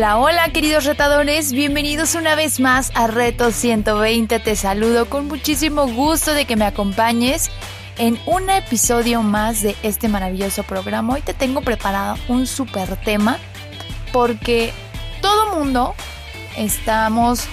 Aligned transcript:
Hola, 0.00 0.16
hola 0.16 0.48
queridos 0.48 0.86
retadores, 0.86 1.52
bienvenidos 1.52 2.14
una 2.14 2.34
vez 2.34 2.58
más 2.58 2.90
a 2.94 3.06
Reto 3.06 3.50
120. 3.50 4.38
Te 4.38 4.56
saludo 4.56 5.10
con 5.10 5.28
muchísimo 5.28 5.86
gusto 5.88 6.32
de 6.32 6.46
que 6.46 6.56
me 6.56 6.64
acompañes 6.64 7.50
en 7.98 8.18
un 8.24 8.48
episodio 8.48 9.20
más 9.20 9.60
de 9.60 9.76
este 9.82 10.08
maravilloso 10.08 10.62
programa. 10.62 11.12
Hoy 11.12 11.20
te 11.20 11.34
tengo 11.34 11.60
preparado 11.60 12.16
un 12.28 12.46
super 12.46 12.96
tema 12.96 13.36
porque 14.10 14.72
todo 15.20 15.54
mundo 15.54 15.94
estamos 16.56 17.44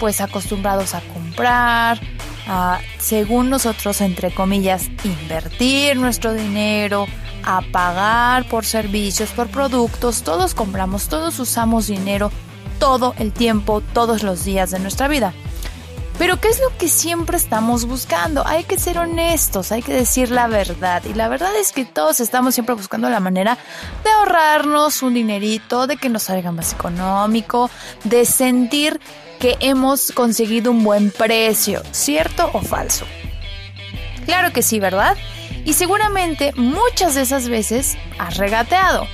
pues 0.00 0.20
acostumbrados 0.20 0.96
a 0.96 1.02
comprar, 1.02 2.00
a 2.48 2.80
según 2.98 3.48
nosotros 3.48 4.00
entre 4.00 4.32
comillas 4.32 4.90
invertir 5.04 5.96
nuestro 5.96 6.34
dinero, 6.34 7.06
a 7.44 7.62
pagar 7.72 8.48
por 8.48 8.64
servicios, 8.64 9.30
por 9.30 9.48
productos, 9.48 10.22
todos 10.22 10.54
compramos, 10.54 11.08
todos 11.08 11.38
usamos 11.38 11.86
dinero 11.86 12.30
todo 12.78 13.14
el 13.18 13.32
tiempo, 13.32 13.80
todos 13.92 14.22
los 14.22 14.44
días 14.44 14.70
de 14.70 14.80
nuestra 14.80 15.06
vida. 15.06 15.32
Pero 16.18 16.40
¿qué 16.40 16.48
es 16.48 16.60
lo 16.60 16.76
que 16.76 16.88
siempre 16.88 17.36
estamos 17.36 17.84
buscando? 17.84 18.46
Hay 18.46 18.64
que 18.64 18.78
ser 18.78 18.98
honestos, 18.98 19.72
hay 19.72 19.82
que 19.82 19.92
decir 19.92 20.30
la 20.30 20.46
verdad. 20.46 21.02
Y 21.04 21.14
la 21.14 21.28
verdad 21.28 21.54
es 21.56 21.72
que 21.72 21.84
todos 21.84 22.20
estamos 22.20 22.54
siempre 22.54 22.74
buscando 22.74 23.08
la 23.08 23.20
manera 23.20 23.58
de 24.04 24.10
ahorrarnos 24.10 25.02
un 25.02 25.14
dinerito, 25.14 25.86
de 25.86 25.96
que 25.96 26.08
nos 26.08 26.24
salga 26.24 26.52
más 26.52 26.72
económico, 26.72 27.70
de 28.04 28.24
sentir 28.24 29.00
que 29.40 29.56
hemos 29.60 30.12
conseguido 30.12 30.70
un 30.70 30.84
buen 30.84 31.10
precio, 31.10 31.82
¿cierto 31.90 32.50
o 32.52 32.60
falso? 32.60 33.06
Claro 34.24 34.52
que 34.52 34.62
sí, 34.62 34.78
¿verdad? 34.78 35.16
Y 35.64 35.74
seguramente 35.74 36.52
muchas 36.56 37.14
de 37.14 37.22
esas 37.22 37.48
veces 37.48 37.96
has 38.18 38.36
regateado. 38.36 39.06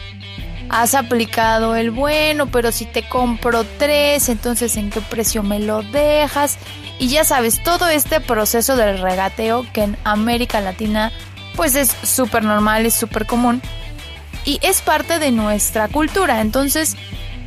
Has 0.71 0.95
aplicado 0.95 1.77
el 1.77 1.91
bueno, 1.91 2.47
pero 2.51 2.73
si 2.73 2.85
te 2.85 3.09
compro 3.09 3.65
tres, 3.79 4.29
entonces 4.29 4.77
en 4.77 4.91
qué 4.91 5.01
precio 5.01 5.43
me 5.43 5.61
lo 5.61 5.83
dejas. 5.83 6.59
Y 6.99 7.09
ya 7.09 7.25
sabes, 7.25 7.63
todo 7.63 7.89
este 7.89 8.21
proceso 8.21 8.77
del 8.77 8.99
regateo 8.99 9.67
que 9.73 9.83
en 9.83 9.97
América 10.05 10.61
Latina 10.61 11.13
pues 11.59 11.75
es 11.75 11.95
súper 12.05 12.45
normal, 12.45 12.87
es 12.87 12.95
súper 12.95 13.27
común. 13.27 13.61
Y 14.45 14.61
es 14.63 14.81
parte 14.81 15.19
de 15.19 15.33
nuestra 15.33 15.89
cultura, 15.89 16.41
entonces 16.41 16.97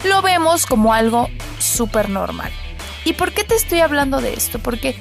lo 0.03 0.21
vemos 0.21 0.65
como 0.65 0.93
algo 0.93 1.29
súper 1.59 2.09
normal. 2.09 2.51
¿Y 3.05 3.13
por 3.13 3.31
qué 3.31 3.43
te 3.43 3.55
estoy 3.55 3.79
hablando 3.79 4.19
de 4.19 4.33
esto? 4.33 4.59
Porque 4.59 4.95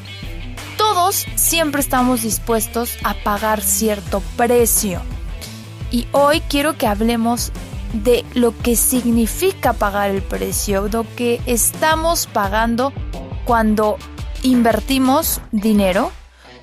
todos 0.92 1.24
siempre 1.36 1.80
estamos 1.80 2.22
dispuestos 2.22 2.98
a 3.04 3.14
pagar 3.14 3.60
cierto 3.60 4.20
precio. 4.36 5.00
Y 5.92 6.08
hoy 6.10 6.40
quiero 6.48 6.76
que 6.76 6.88
hablemos 6.88 7.52
de 7.92 8.24
lo 8.34 8.58
que 8.58 8.74
significa 8.74 9.72
pagar 9.72 10.10
el 10.10 10.20
precio, 10.20 10.88
lo 10.90 11.06
que 11.14 11.40
estamos 11.46 12.26
pagando 12.26 12.92
cuando 13.44 13.98
invertimos 14.42 15.40
dinero, 15.52 16.10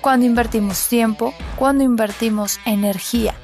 cuando 0.02 0.26
invertimos 0.26 0.88
tiempo, 0.88 1.32
cuando 1.56 1.82
invertimos 1.82 2.60
energía. 2.66 3.34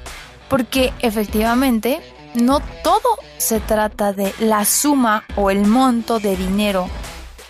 Porque 0.49 0.93
efectivamente 0.99 1.99
no 2.35 2.59
todo 2.83 3.17
se 3.39 3.59
trata 3.59 4.13
de 4.13 4.35
la 4.39 4.65
suma 4.65 5.23
o 5.35 5.49
el 5.49 5.65
monto 5.65 6.19
de 6.19 6.35
dinero 6.35 6.87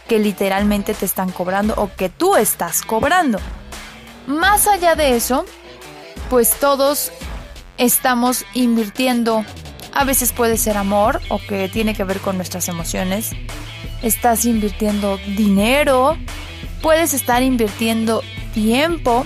que 0.07 0.19
literalmente 0.19 0.93
te 0.93 1.05
están 1.05 1.31
cobrando 1.31 1.73
o 1.77 1.93
que 1.95 2.09
tú 2.09 2.35
estás 2.35 2.81
cobrando. 2.81 3.39
Más 4.27 4.67
allá 4.67 4.95
de 4.95 5.15
eso, 5.15 5.45
pues 6.29 6.51
todos 6.59 7.11
estamos 7.77 8.45
invirtiendo, 8.53 9.45
a 9.93 10.03
veces 10.03 10.31
puede 10.31 10.57
ser 10.57 10.77
amor 10.77 11.21
o 11.29 11.39
que 11.39 11.69
tiene 11.69 11.93
que 11.93 12.03
ver 12.03 12.19
con 12.19 12.37
nuestras 12.37 12.67
emociones, 12.67 13.31
estás 14.01 14.45
invirtiendo 14.45 15.17
dinero, 15.35 16.17
puedes 16.81 17.13
estar 17.13 17.43
invirtiendo 17.43 18.21
tiempo 18.53 19.25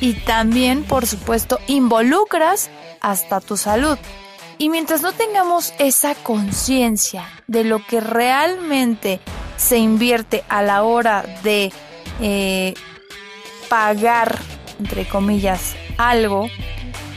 y 0.00 0.14
también, 0.14 0.84
por 0.84 1.06
supuesto, 1.06 1.58
involucras 1.66 2.70
hasta 3.00 3.40
tu 3.40 3.56
salud. 3.56 3.98
Y 4.60 4.68
mientras 4.68 5.00
no 5.00 5.12
tengamos 5.12 5.72
esa 5.78 6.14
conciencia 6.14 7.26
de 7.46 7.64
lo 7.64 7.82
que 7.86 7.98
realmente 7.98 9.18
se 9.56 9.78
invierte 9.78 10.44
a 10.50 10.60
la 10.60 10.82
hora 10.82 11.24
de 11.42 11.72
eh, 12.20 12.74
pagar, 13.70 14.38
entre 14.78 15.08
comillas, 15.08 15.74
algo, 15.96 16.50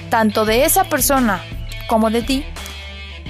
tanto 0.10 0.46
de 0.46 0.64
esa 0.64 0.86
persona 0.86 1.44
como 1.90 2.10
de 2.12 2.22
ti, 2.22 2.46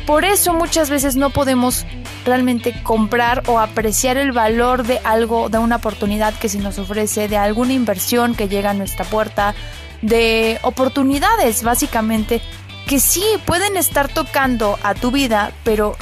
por 0.06 0.26
eso 0.26 0.54
muchas 0.54 0.92
veces 0.92 1.16
no 1.16 1.32
podemos 1.32 1.84
realmente 2.24 2.84
comprar 2.84 3.42
o 3.48 3.58
apreciar 3.58 4.18
el 4.18 4.32
valor 4.32 4.84
de 4.84 5.00
algo, 5.04 5.50
de 5.50 5.58
una 5.58 5.78
oportunidad 5.78 6.36
que 6.36 6.50
se 6.50 6.60
nos 6.60 6.78
ofrece, 6.78 7.28
de 7.28 7.38
alguna 7.38 7.74
inversión 7.74 8.36
que 8.36 8.48
llega 8.48 8.70
a 8.70 8.76
nuestra 8.76 9.06
puerta, 9.06 9.56
de 10.04 10.60
oportunidades 10.62 11.64
básicamente 11.64 12.42
que 12.88 13.00
sí 13.00 13.24
pueden 13.46 13.78
estar 13.78 14.08
tocando 14.08 14.78
a 14.84 14.94
tu 14.94 15.12
vida, 15.12 15.52
pero 15.64 15.96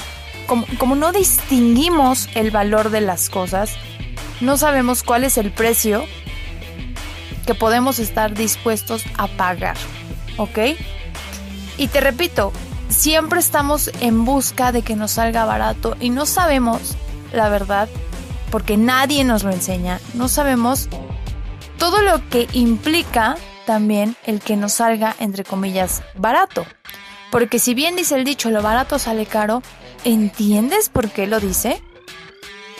como, 0.77 0.95
no 0.95 1.11
distinguimos 1.11 2.27
el 2.35 2.51
valor 2.51 2.89
de 2.89 3.01
las 3.01 3.29
cosas, 3.29 3.75
no 4.41 4.57
sabemos 4.57 5.03
cuál 5.03 5.23
es 5.23 5.37
el 5.37 5.51
precio 5.51 6.03
que 7.45 7.55
podemos 7.55 7.99
estar 7.99 8.33
dispuestos 8.33 9.03
a 9.17 9.27
pagar, 9.27 9.77
¿ok? 10.37 10.59
Y 11.77 11.87
te 11.87 12.01
repito, 12.01 12.51
siempre 12.89 13.39
estamos 13.39 13.91
en 14.01 14.25
busca 14.25 14.71
de 14.71 14.81
que 14.81 14.95
nos 14.95 15.11
salga 15.11 15.45
barato 15.45 15.95
y 15.99 16.09
no 16.09 16.25
sabemos, 16.25 16.97
la 17.31 17.47
verdad, 17.49 17.87
porque 18.51 18.75
nadie 18.75 19.23
nos 19.23 19.43
lo 19.43 19.51
enseña, 19.51 20.01
no 20.13 20.27
sabemos 20.27 20.89
todo 21.77 22.01
lo 22.01 22.27
que 22.29 22.47
implica 22.51 23.37
también 23.71 24.17
el 24.25 24.41
que 24.41 24.57
nos 24.57 24.73
salga, 24.73 25.15
entre 25.17 25.45
comillas, 25.45 26.03
barato. 26.17 26.65
Porque 27.31 27.57
si 27.57 27.73
bien 27.73 27.95
dice 27.95 28.15
el 28.15 28.25
dicho, 28.25 28.49
lo 28.49 28.61
barato 28.61 28.99
sale 28.99 29.25
caro, 29.25 29.63
¿entiendes 30.03 30.89
por 30.89 31.09
qué 31.09 31.25
lo 31.25 31.39
dice? 31.39 31.81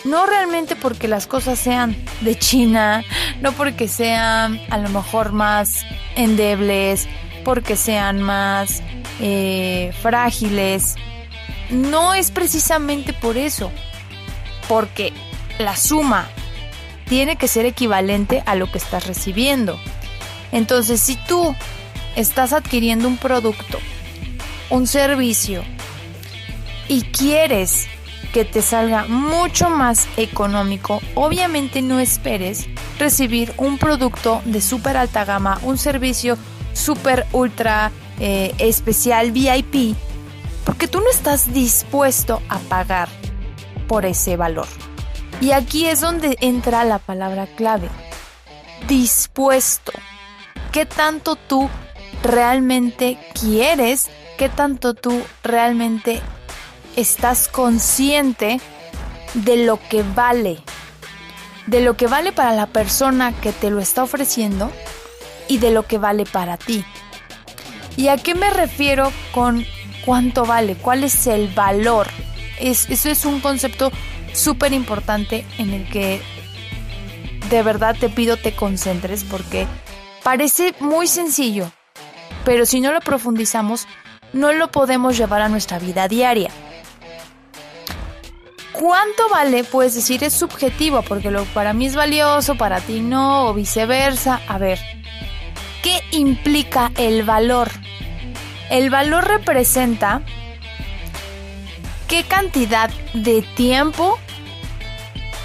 No 0.04 0.26
realmente 0.26 0.76
porque 0.76 1.08
las 1.08 1.28
cosas 1.28 1.60
sean 1.60 1.96
de 2.20 2.38
China, 2.38 3.06
no 3.40 3.54
porque 3.54 3.88
sean 3.88 4.60
a 4.70 4.80
lo 4.80 4.90
mejor 4.90 5.32
más 5.32 5.86
endebles, 6.18 7.08
porque 7.46 7.78
sean 7.78 8.22
más 8.22 8.84
eh, 9.22 9.94
frágiles. 10.02 10.96
No 11.70 12.14
es 12.14 12.32
precisamente 12.32 13.14
por 13.14 13.38
eso, 13.38 13.72
porque 14.68 15.14
la 15.58 15.78
suma 15.78 16.28
tiene 17.08 17.38
que 17.38 17.48
ser 17.48 17.66
equivalente 17.66 18.44
a 18.46 18.56
lo 18.56 18.70
que 18.70 18.78
estás 18.78 19.08
recibiendo. 19.08 19.80
Entonces, 20.52 21.00
si 21.02 21.16
tú 21.28 21.56
estás 22.16 22.54
adquiriendo 22.54 23.08
un 23.08 23.18
producto 23.18 23.80
un 24.72 24.88
servicio 24.88 25.64
y 26.88 27.04
quieres 27.04 27.88
que 28.34 28.46
te 28.46 28.62
salga 28.62 29.06
mucho 29.06 29.70
más 29.70 30.08
económico, 30.16 31.02
obviamente 31.16 31.82
no 31.82 32.00
esperes 32.00 32.68
recibir 32.98 33.54
un 33.58 33.78
producto 33.78 34.42
de 34.46 34.62
súper 34.62 34.96
alta 34.96 35.26
gama, 35.26 35.60
un 35.64 35.78
servicio 35.78 36.38
súper 36.74 37.28
ultra 37.34 37.92
eh, 38.20 38.56
especial 38.58 39.34
VIP, 39.34 39.96
porque 40.64 40.88
tú 40.88 41.02
no 41.02 41.10
estás 41.10 41.54
dispuesto 41.54 42.42
a 42.48 42.60
pagar 42.60 43.10
por 43.88 44.06
ese 44.06 44.38
valor. 44.38 44.68
Y 45.42 45.52
aquí 45.52 45.88
es 45.88 46.00
donde 46.00 46.38
entra 46.40 46.86
la 46.86 47.00
palabra 47.00 47.48
clave, 47.48 47.90
dispuesto. 48.88 49.92
¿Qué 50.72 50.86
tanto 50.86 51.36
tú 51.36 51.70
realmente 52.24 53.18
quieres 53.34 54.10
qué 54.42 54.50
tanto 54.50 54.96
tú 54.96 55.22
realmente 55.44 56.20
estás 56.96 57.48
consciente 57.48 58.60
de 59.36 59.66
lo 59.66 59.80
que 59.88 60.02
vale, 60.16 60.58
de 61.68 61.82
lo 61.82 61.96
que 61.96 62.08
vale 62.08 62.32
para 62.32 62.52
la 62.52 62.66
persona 62.66 63.34
que 63.40 63.52
te 63.52 63.70
lo 63.70 63.80
está 63.80 64.02
ofreciendo 64.02 64.72
y 65.48 65.60
de 65.60 65.70
lo 65.70 65.86
que 65.86 66.00
vale 66.00 66.26
para 66.26 66.58
ti. 66.58 66.84
¿Y 67.96 68.08
a 68.08 68.18
qué 68.18 68.34
me 68.34 68.50
refiero 68.50 69.14
con 69.32 69.64
cuánto 70.06 70.44
vale? 70.44 70.74
¿Cuál 70.74 71.04
es 71.04 71.28
el 71.28 71.50
valor? 71.50 72.08
Es, 72.60 72.90
eso 72.90 73.10
es 73.10 73.26
un 73.26 73.42
concepto 73.42 73.92
súper 74.34 74.74
importante 74.74 75.46
en 75.60 75.72
el 75.72 75.88
que 75.88 76.20
de 77.52 77.62
verdad 77.62 77.96
te 77.96 78.10
pido 78.10 78.38
te 78.38 78.56
concentres 78.56 79.24
porque 79.24 79.68
parece 80.24 80.74
muy 80.80 81.08
sencillo, 81.08 81.72
pero 82.46 82.66
si 82.66 82.80
no 82.80 82.92
lo 82.92 83.00
profundizamos, 83.00 83.88
no 84.34 84.54
lo 84.54 84.72
podemos 84.72 85.18
llevar 85.18 85.42
a 85.42 85.50
nuestra 85.50 85.80
vida 85.80 86.08
diaria. 86.08 86.52
¿Cuánto 88.72 89.30
vale? 89.30 89.64
Puedes 89.64 89.94
decir 89.94 90.24
es 90.24 90.34
subjetivo, 90.34 91.02
porque 91.04 91.30
lo 91.30 91.44
para 91.46 91.74
mí 91.74 91.86
es 91.86 91.96
valioso, 91.96 92.56
para 92.56 92.80
ti 92.80 93.02
no, 93.02 93.48
o 93.48 93.54
viceversa. 93.54 94.42
A 94.48 94.58
ver, 94.58 94.80
¿qué 95.84 96.02
implica 96.12 96.92
el 96.98 97.24
valor? 97.24 97.70
El 98.70 98.90
valor 98.90 99.28
representa 99.28 100.22
qué 102.08 102.24
cantidad 102.24 102.90
de 103.14 103.42
tiempo 103.56 104.18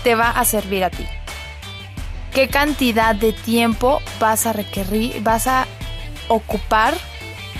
te 0.02 0.14
va 0.14 0.30
a 0.30 0.44
servir 0.44 0.84
a 0.84 0.90
ti. 0.90 1.04
¿Qué 2.36 2.48
cantidad 2.48 3.14
de 3.14 3.32
tiempo 3.32 4.02
vas 4.20 4.44
a 4.44 4.52
requerir, 4.52 5.22
vas 5.22 5.46
a 5.46 5.66
ocupar 6.28 6.92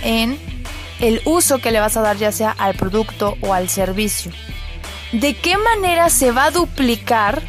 en 0.03 0.39
el 1.01 1.23
uso 1.25 1.61
que 1.61 1.71
le 1.71 1.81
vas 1.81 1.97
a 1.97 2.03
dar 2.03 2.19
ya 2.19 2.31
sea 2.31 2.51
al 2.51 2.75
producto 2.75 3.39
o 3.41 3.55
al 3.55 3.71
servicio? 3.71 4.33
¿De 5.13 5.33
qué 5.33 5.57
manera 5.57 6.11
se 6.11 6.31
va 6.31 6.45
a 6.45 6.51
duplicar 6.51 7.41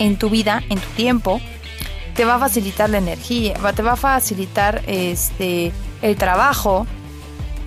en 0.00 0.18
tu 0.18 0.28
vida, 0.28 0.64
en 0.70 0.80
tu 0.80 0.88
tiempo? 0.96 1.40
Te 2.16 2.24
va 2.24 2.34
a 2.34 2.38
facilitar 2.40 2.90
la 2.90 2.98
energía, 2.98 3.54
te 3.72 3.82
va 3.82 3.92
a 3.92 3.96
facilitar 3.96 4.82
este 4.88 5.70
el 6.02 6.16
trabajo, 6.16 6.84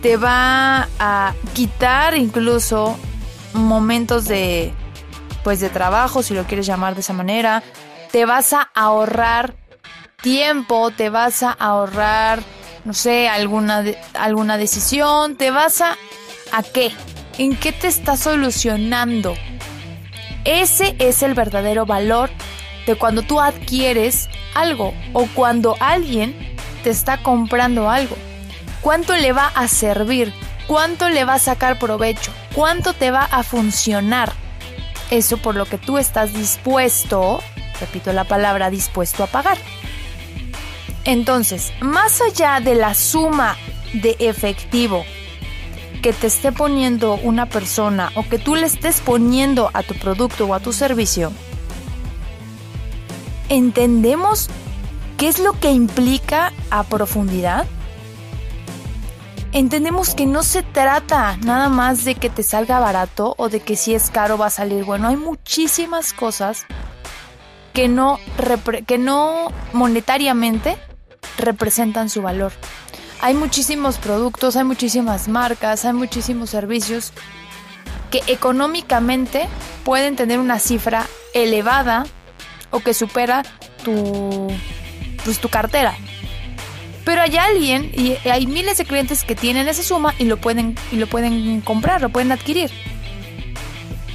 te 0.01 0.17
va 0.17 0.89
a 0.99 1.33
quitar 1.53 2.17
incluso 2.17 2.97
momentos 3.53 4.25
de 4.25 4.73
pues 5.45 5.61
de 5.61 5.69
trabajo, 5.69 6.21
si 6.21 6.33
lo 6.33 6.43
quieres 6.43 6.65
llamar 6.65 6.95
de 6.95 6.99
esa 6.99 7.13
manera, 7.13 7.63
te 8.13 8.25
vas 8.25 8.53
a 8.53 8.69
ahorrar 8.75 9.55
tiempo, 10.21 10.91
te 10.91 11.09
vas 11.09 11.41
a 11.41 11.49
ahorrar, 11.51 12.43
no 12.85 12.93
sé, 12.93 13.27
alguna, 13.27 13.83
alguna 14.13 14.57
decisión, 14.57 15.35
te 15.35 15.49
vas 15.49 15.81
a... 15.81 15.97
¿A 16.51 16.61
qué? 16.61 16.91
¿En 17.39 17.55
qué 17.55 17.71
te 17.71 17.87
está 17.87 18.15
solucionando? 18.15 19.33
Ese 20.45 20.95
es 20.99 21.23
el 21.23 21.33
verdadero 21.33 21.87
valor 21.87 22.29
de 22.85 22.95
cuando 22.95 23.23
tú 23.23 23.41
adquieres 23.41 24.29
algo 24.53 24.93
o 25.13 25.25
cuando 25.33 25.75
alguien 25.79 26.35
te 26.83 26.91
está 26.91 27.23
comprando 27.23 27.89
algo 27.89 28.15
cuánto 28.81 29.15
le 29.15 29.31
va 29.31 29.47
a 29.47 29.67
servir, 29.67 30.31
cuánto 30.67 31.09
le 31.09 31.25
va 31.25 31.35
a 31.35 31.39
sacar 31.39 31.79
provecho, 31.79 32.31
cuánto 32.53 32.93
te 32.93 33.09
va 33.09 33.23
a 33.23 33.41
funcionar. 33.41 34.31
Eso 35.09 35.37
por 35.37 35.55
lo 35.55 35.65
que 35.65 35.79
tú 35.79 35.97
estás 35.97 36.33
dispuesto, 36.33 37.41
repito 37.85 38.13
la 38.13 38.23
palabra 38.23 38.69
dispuesto 38.69 39.23
a 39.23 39.27
pagar. 39.27 39.57
Entonces, 41.05 41.73
más 41.81 42.21
allá 42.21 42.59
de 42.61 42.75
la 42.75 42.93
suma 42.93 43.57
de 43.93 44.15
efectivo 44.19 45.03
que 46.01 46.13
te 46.13 46.27
esté 46.27 46.51
poniendo 46.51 47.15
una 47.15 47.47
persona 47.47 48.11
o 48.15 48.23
que 48.27 48.39
tú 48.39 48.55
le 48.55 48.65
estés 48.65 49.01
poniendo 49.01 49.69
a 49.73 49.83
tu 49.83 49.95
producto 49.95 50.45
o 50.45 50.53
a 50.53 50.59
tu 50.59 50.71
servicio, 50.71 51.31
¿entendemos 53.49 54.49
qué 55.17 55.27
es 55.27 55.39
lo 55.39 55.53
que 55.59 55.71
implica 55.71 56.53
a 56.69 56.83
profundidad? 56.83 57.65
entendemos 59.53 60.15
que 60.15 60.25
no 60.25 60.43
se 60.43 60.63
trata 60.63 61.37
nada 61.37 61.69
más 61.69 62.03
de 62.03 62.15
que 62.15 62.29
te 62.29 62.43
salga 62.43 62.79
barato 62.79 63.35
o 63.37 63.49
de 63.49 63.59
que 63.59 63.75
si 63.75 63.93
es 63.93 64.09
caro 64.09 64.37
va 64.37 64.47
a 64.47 64.49
salir 64.49 64.83
bueno. 64.83 65.07
Hay 65.07 65.15
muchísimas 65.15 66.11
cosas 66.13 66.65
que 67.73 67.87
no, 67.87 68.19
que 68.85 68.97
no 68.97 69.51
monetariamente 69.73 70.77
representan 71.37 72.09
su 72.09 72.21
valor. 72.21 72.53
Hay 73.21 73.33
muchísimos 73.33 73.97
productos, 73.97 74.55
hay 74.55 74.63
muchísimas 74.63 75.27
marcas, 75.27 75.85
hay 75.85 75.93
muchísimos 75.93 76.49
servicios 76.49 77.13
que 78.11 78.21
económicamente 78.27 79.47
pueden 79.83 80.15
tener 80.15 80.39
una 80.39 80.59
cifra 80.59 81.07
elevada 81.33 82.05
o 82.69 82.79
que 82.79 82.93
supera 82.93 83.43
tu, 83.83 84.51
pues, 85.23 85.39
tu 85.39 85.49
cartera. 85.49 85.95
Pero 87.05 87.21
hay 87.21 87.37
alguien 87.37 87.91
y 87.93 88.15
hay 88.29 88.45
miles 88.45 88.77
de 88.77 88.85
clientes 88.85 89.23
que 89.23 89.35
tienen 89.35 89.67
esa 89.67 89.83
suma 89.83 90.13
y 90.19 90.25
lo 90.25 90.37
pueden, 90.37 90.75
y 90.91 90.97
lo 90.97 91.07
pueden 91.07 91.61
comprar, 91.61 92.01
lo 92.01 92.09
pueden 92.09 92.31
adquirir. 92.31 92.71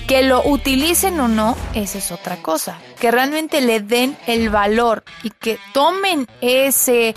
Que 0.08 0.22
lo 0.22 0.42
utilicen 0.42 1.20
o 1.20 1.28
no, 1.28 1.56
esa 1.74 1.98
es 1.98 2.10
otra 2.10 2.36
cosa. 2.38 2.78
Que 2.98 3.12
realmente 3.12 3.60
le 3.60 3.78
den 3.78 4.16
el 4.26 4.50
valor 4.50 5.04
y 5.22 5.30
que 5.30 5.60
tomen 5.72 6.26
ese 6.40 7.14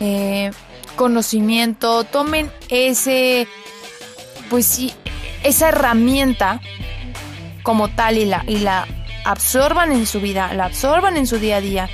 eh, 0.00 0.50
conocimiento, 0.96 2.04
tomen 2.04 2.50
ese, 2.68 3.46
pues 4.48 4.66
sí, 4.66 4.92
esa 5.44 5.68
herramienta 5.68 6.60
como 7.62 7.88
tal 7.88 8.18
y 8.18 8.24
la, 8.24 8.42
y 8.46 8.58
la 8.58 8.86
absorban 9.24 9.92
en 9.92 10.06
su 10.06 10.20
vida, 10.20 10.52
la 10.54 10.64
absorban 10.64 11.16
en 11.16 11.26
su 11.26 11.38
día 11.38 11.58
a 11.58 11.60
día 11.60 11.90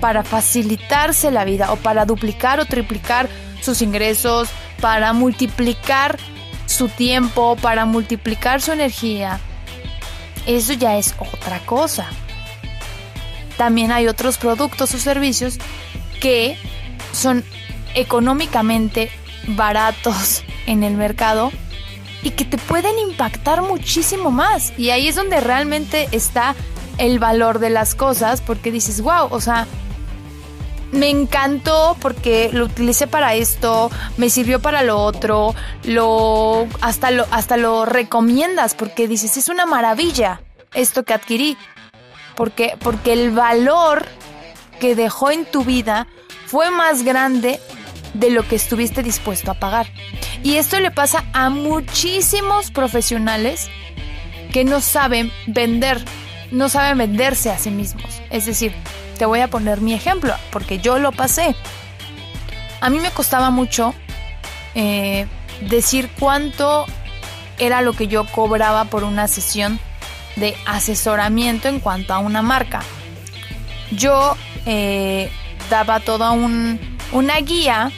para 0.00 0.24
facilitarse 0.24 1.30
la 1.30 1.44
vida 1.44 1.70
o 1.72 1.76
para 1.76 2.04
duplicar 2.04 2.60
o 2.60 2.64
triplicar 2.64 3.28
sus 3.60 3.82
ingresos, 3.82 4.48
para 4.80 5.12
multiplicar 5.12 6.18
su 6.66 6.88
tiempo, 6.88 7.56
para 7.56 7.84
multiplicar 7.84 8.60
su 8.60 8.72
energía. 8.72 9.38
Eso 10.46 10.72
ya 10.72 10.96
es 10.96 11.14
otra 11.18 11.60
cosa. 11.60 12.08
También 13.56 13.92
hay 13.92 14.08
otros 14.08 14.38
productos 14.38 14.94
o 14.94 14.98
servicios 14.98 15.58
que 16.20 16.56
son 17.12 17.44
económicamente 17.94 19.10
baratos 19.48 20.44
en 20.66 20.82
el 20.82 20.94
mercado 20.94 21.52
y 22.22 22.30
que 22.30 22.44
te 22.44 22.58
pueden 22.58 22.98
impactar 22.98 23.62
muchísimo 23.62 24.30
más. 24.30 24.72
Y 24.78 24.90
ahí 24.90 25.08
es 25.08 25.16
donde 25.16 25.40
realmente 25.40 26.08
está 26.12 26.54
el 26.98 27.18
valor 27.18 27.58
de 27.58 27.70
las 27.70 27.94
cosas, 27.94 28.40
porque 28.40 28.70
dices, 28.70 29.00
wow, 29.00 29.28
o 29.30 29.40
sea, 29.40 29.66
me 30.92 31.08
encantó 31.08 31.96
porque 32.00 32.50
lo 32.52 32.66
utilicé 32.66 33.06
para 33.06 33.34
esto, 33.34 33.90
me 34.18 34.30
sirvió 34.30 34.60
para 34.60 34.82
lo 34.82 35.02
otro, 35.02 35.54
lo 35.84 36.68
hasta 36.80 37.10
lo 37.10 37.26
hasta 37.30 37.56
lo 37.56 37.84
recomiendas 37.84 38.74
porque 38.74 39.08
dices, 39.08 39.36
es 39.36 39.48
una 39.48 39.66
maravilla 39.66 40.40
esto 40.74 41.02
que 41.02 41.14
adquirí. 41.14 41.56
Porque 42.36 42.76
porque 42.78 43.12
el 43.12 43.30
valor 43.30 44.06
que 44.80 44.94
dejó 44.94 45.30
en 45.30 45.44
tu 45.44 45.64
vida 45.64 46.06
fue 46.46 46.70
más 46.70 47.02
grande 47.02 47.58
de 48.14 48.30
lo 48.30 48.46
que 48.46 48.56
estuviste 48.56 49.02
dispuesto 49.02 49.50
a 49.50 49.54
pagar. 49.54 49.86
Y 50.42 50.56
esto 50.56 50.78
le 50.80 50.90
pasa 50.90 51.24
a 51.32 51.50
muchísimos 51.50 52.70
profesionales 52.70 53.70
que 54.52 54.64
no 54.64 54.80
saben 54.80 55.32
vender, 55.46 56.04
no 56.50 56.68
saben 56.68 56.98
venderse 56.98 57.50
a 57.50 57.58
sí 57.58 57.70
mismos. 57.70 58.20
Es 58.30 58.44
decir, 58.44 58.74
te 59.22 59.26
voy 59.26 59.38
a 59.38 59.46
poner 59.46 59.80
mi 59.80 59.94
ejemplo, 59.94 60.34
porque 60.50 60.80
yo 60.80 60.98
lo 60.98 61.12
pasé. 61.12 61.54
A 62.80 62.90
mí 62.90 62.98
me 62.98 63.12
costaba 63.12 63.50
mucho 63.50 63.94
eh, 64.74 65.28
decir 65.68 66.10
cuánto 66.18 66.86
era 67.56 67.82
lo 67.82 67.92
que 67.92 68.08
yo 68.08 68.24
cobraba 68.24 68.86
por 68.86 69.04
una 69.04 69.28
sesión 69.28 69.78
de 70.34 70.56
asesoramiento 70.66 71.68
en 71.68 71.78
cuanto 71.78 72.12
a 72.12 72.18
una 72.18 72.42
marca. 72.42 72.80
Yo 73.92 74.36
eh, 74.66 75.30
daba 75.70 76.00
toda 76.00 76.32
una 76.32 77.36
guía 77.42 77.92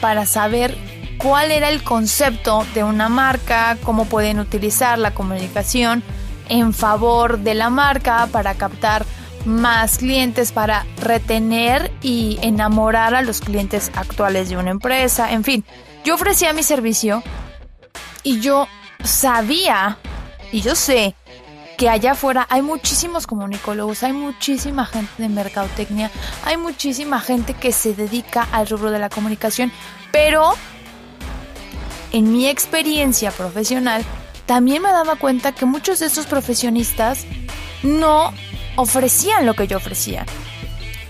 para 0.00 0.24
saber 0.24 0.78
cuál 1.18 1.50
era 1.50 1.68
el 1.68 1.82
concepto 1.82 2.64
de 2.72 2.84
una 2.84 3.10
marca, 3.10 3.76
cómo 3.82 4.06
pueden 4.06 4.38
utilizar 4.38 4.98
la 4.98 5.12
comunicación 5.12 6.02
en 6.48 6.72
favor 6.72 7.40
de 7.40 7.52
la 7.52 7.68
marca 7.68 8.26
para 8.32 8.54
captar 8.54 9.04
más 9.44 9.98
clientes 9.98 10.52
para 10.52 10.86
retener 10.96 11.92
y 12.02 12.38
enamorar 12.42 13.14
a 13.14 13.22
los 13.22 13.40
clientes 13.40 13.90
actuales 13.94 14.48
de 14.48 14.56
una 14.56 14.70
empresa. 14.70 15.32
En 15.32 15.44
fin, 15.44 15.64
yo 16.04 16.14
ofrecía 16.14 16.52
mi 16.52 16.62
servicio 16.62 17.22
y 18.22 18.40
yo 18.40 18.68
sabía 19.02 19.98
y 20.52 20.60
yo 20.60 20.74
sé 20.74 21.14
que 21.76 21.88
allá 21.88 22.12
afuera 22.12 22.46
hay 22.50 22.62
muchísimos 22.62 23.26
comunicólogos, 23.26 24.02
hay 24.02 24.12
muchísima 24.12 24.86
gente 24.86 25.10
de 25.18 25.28
mercadotecnia, 25.28 26.10
hay 26.44 26.56
muchísima 26.56 27.20
gente 27.20 27.54
que 27.54 27.72
se 27.72 27.94
dedica 27.94 28.46
al 28.52 28.68
rubro 28.68 28.90
de 28.90 28.98
la 28.98 29.08
comunicación, 29.08 29.72
pero 30.12 30.54
en 32.12 32.32
mi 32.32 32.48
experiencia 32.48 33.32
profesional 33.32 34.04
también 34.46 34.82
me 34.82 34.90
daba 34.90 35.16
cuenta 35.16 35.52
que 35.52 35.66
muchos 35.66 35.98
de 35.98 36.06
estos 36.06 36.26
profesionistas 36.26 37.26
no 37.82 38.32
ofrecían 38.76 39.46
lo 39.46 39.54
que 39.54 39.66
yo 39.66 39.76
ofrecía. 39.76 40.26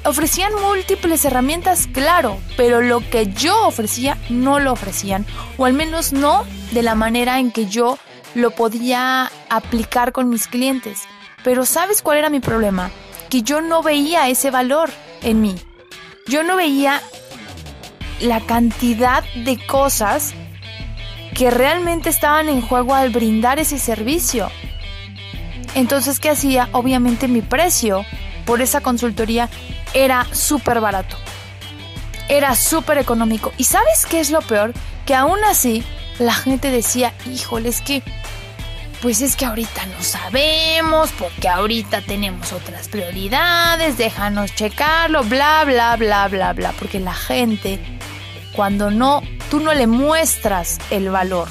ofrecían 0.05 0.53
múltiples 0.61 1.25
herramientas, 1.25 1.89
claro, 1.91 2.39
pero 2.59 2.83
lo 2.83 3.01
que 3.09 3.33
yo 3.33 3.67
ofrecía 3.67 4.19
no 4.29 4.61
lo 4.61 4.73
ofrecían, 4.73 5.25
o 5.57 5.65
al 5.65 5.73
menos 5.73 6.13
no 6.13 6.45
de 6.73 6.83
la 6.83 6.95
manera 6.95 7.39
en 7.39 7.51
que 7.51 7.67
yo 7.67 7.99
lo 8.35 8.51
podía 8.51 9.31
aplicar 9.49 10.13
con 10.13 10.29
mis 10.29 10.47
clientes. 10.47 11.03
Pero 11.43 11.65
¿sabes 11.65 12.03
cuál 12.03 12.19
era 12.19 12.31
mi 12.31 12.41
problema? 12.41 12.91
Que 13.31 13.43
yo 13.43 13.61
no 13.63 13.83
veía 13.83 14.29
ese 14.29 14.51
valor 14.51 14.91
en 15.23 15.41
mí. 15.41 15.57
Yo 16.27 16.43
no 16.43 16.57
veía 16.57 17.01
la 18.21 18.41
cantidad 18.41 19.25
de 19.35 19.59
cosas 19.67 20.35
que 21.35 21.51
realmente 21.51 22.09
estaban 22.09 22.49
en 22.49 22.61
juego 22.61 22.95
al 22.95 23.11
brindar 23.11 23.59
ese 23.59 23.79
servicio. 23.79 24.51
Entonces, 25.75 26.21
¿qué 26.21 26.31
hacía? 26.31 26.69
Obviamente 26.73 27.29
mi 27.29 27.43
precio 27.43 28.05
por 28.47 28.63
esa 28.63 28.81
consultoría 28.81 29.49
era 29.93 30.27
súper 30.33 30.81
barato. 30.81 31.17
Era 32.29 32.55
súper 32.55 32.99
económico. 32.99 33.53
¿Y 33.57 33.65
sabes 33.65 34.07
qué 34.07 34.21
es 34.21 34.31
lo 34.31 34.41
peor? 34.41 34.73
Que 35.05 35.15
aún 35.15 35.39
así 35.45 35.85
la 36.19 36.33
gente 36.33 36.71
decía, 36.71 37.13
híjole, 37.27 37.69
es 37.69 37.81
que, 37.81 38.03
pues 39.03 39.21
es 39.21 39.37
que 39.37 39.45
ahorita 39.45 39.87
no 39.87 40.03
sabemos, 40.03 41.11
porque 41.19 41.49
ahorita 41.49 42.03
tenemos 42.03 42.53
otras 42.53 42.89
prioridades, 42.89 43.99
déjanos 43.99 44.55
checarlo, 44.55 45.25
bla, 45.25 45.65
bla, 45.65 45.97
bla, 45.97 46.29
bla, 46.29 46.53
bla. 46.53 46.73
Porque 46.79 47.01
la 47.01 47.15
gente, 47.15 47.81
cuando 48.55 48.91
no, 48.91 49.23
tú 49.51 49.61
no 49.61 49.75
le 49.75 49.87
muestras 49.87 50.79
el 50.91 51.11
valor, 51.11 51.49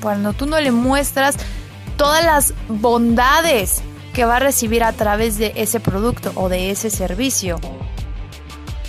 cuando 0.00 0.32
tú 0.32 0.46
no 0.46 0.58
le 0.60 0.72
muestras 0.72 1.36
todas 2.00 2.24
las 2.24 2.54
bondades 2.66 3.82
que 4.14 4.24
va 4.24 4.36
a 4.36 4.38
recibir 4.38 4.82
a 4.82 4.94
través 4.94 5.36
de 5.36 5.52
ese 5.56 5.80
producto 5.80 6.32
o 6.34 6.48
de 6.48 6.70
ese 6.70 6.88
servicio, 6.88 7.60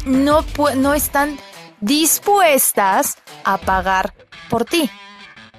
no, 0.05 0.45
no 0.77 0.93
están 0.93 1.37
dispuestas 1.81 3.17
a 3.43 3.57
pagar 3.57 4.13
por 4.49 4.63
ti. 4.63 4.89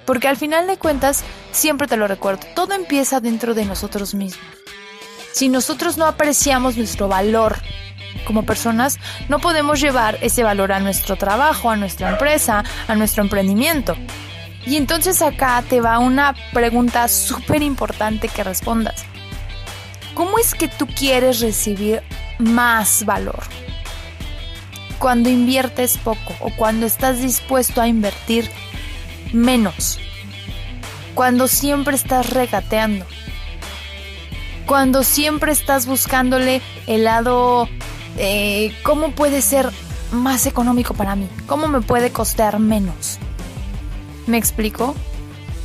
Porque 0.03 0.27
al 0.27 0.35
final 0.35 0.65
de 0.65 0.77
cuentas, 0.77 1.23
siempre 1.51 1.87
te 1.87 1.95
lo 1.95 2.07
recuerdo, 2.07 2.41
todo 2.55 2.73
empieza 2.73 3.19
dentro 3.19 3.53
de 3.53 3.65
nosotros 3.65 4.15
mismos. 4.15 4.43
Si 5.31 5.47
nosotros 5.47 5.95
no 5.95 6.07
apreciamos 6.07 6.75
nuestro 6.75 7.07
valor 7.07 7.57
como 8.25 8.47
personas, 8.47 8.97
no 9.29 9.37
podemos 9.37 9.79
llevar 9.79 10.17
ese 10.21 10.41
valor 10.41 10.71
a 10.71 10.79
nuestro 10.79 11.17
trabajo, 11.17 11.69
a 11.69 11.75
nuestra 11.75 12.09
empresa, 12.09 12.63
a 12.87 12.95
nuestro 12.95 13.21
emprendimiento. 13.21 13.95
Y 14.65 14.77
entonces 14.77 15.21
acá 15.21 15.63
te 15.67 15.81
va 15.81 15.99
una 15.99 16.33
pregunta 16.53 17.07
súper 17.07 17.61
importante 17.61 18.29
que 18.29 18.43
respondas. 18.43 19.05
¿Cómo 20.13 20.37
es 20.37 20.53
que 20.53 20.67
tú 20.67 20.87
quieres 20.87 21.39
recibir 21.41 22.01
más 22.39 23.03
valor? 23.05 23.43
Cuando 24.99 25.29
inviertes 25.29 25.97
poco 25.97 26.33
o 26.39 26.49
cuando 26.55 26.85
estás 26.85 27.19
dispuesto 27.19 27.81
a 27.81 27.87
invertir 27.87 28.49
menos. 29.33 29.99
Cuando 31.13 31.47
siempre 31.47 31.95
estás 31.95 32.29
regateando. 32.29 33.05
Cuando 34.65 35.03
siempre 35.03 35.51
estás 35.51 35.87
buscándole 35.87 36.61
el 36.87 37.03
lado, 37.03 37.67
eh, 38.17 38.73
¿cómo 38.83 39.11
puede 39.11 39.41
ser 39.41 39.69
más 40.11 40.45
económico 40.45 40.93
para 40.93 41.15
mí? 41.15 41.27
¿Cómo 41.47 41.67
me 41.67 41.81
puede 41.81 42.11
costear 42.11 42.59
menos? 42.59 43.19
¿Me 44.27 44.37
explico? 44.37 44.95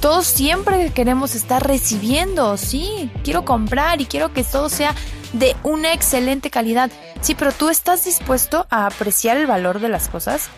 Todos 0.00 0.26
siempre 0.26 0.92
queremos 0.92 1.34
estar 1.34 1.66
recibiendo, 1.66 2.56
sí, 2.56 3.10
quiero 3.24 3.44
comprar 3.44 4.00
y 4.00 4.06
quiero 4.06 4.32
que 4.32 4.44
todo 4.44 4.68
sea 4.68 4.94
de 5.32 5.56
una 5.64 5.92
excelente 5.92 6.50
calidad. 6.50 6.90
Sí, 7.20 7.34
pero 7.34 7.52
tú 7.52 7.68
estás 7.68 8.04
dispuesto 8.04 8.66
a 8.70 8.86
apreciar 8.86 9.36
el 9.36 9.46
valor 9.46 9.80
de 9.80 9.88
las 9.88 10.08
cosas. 10.08 10.48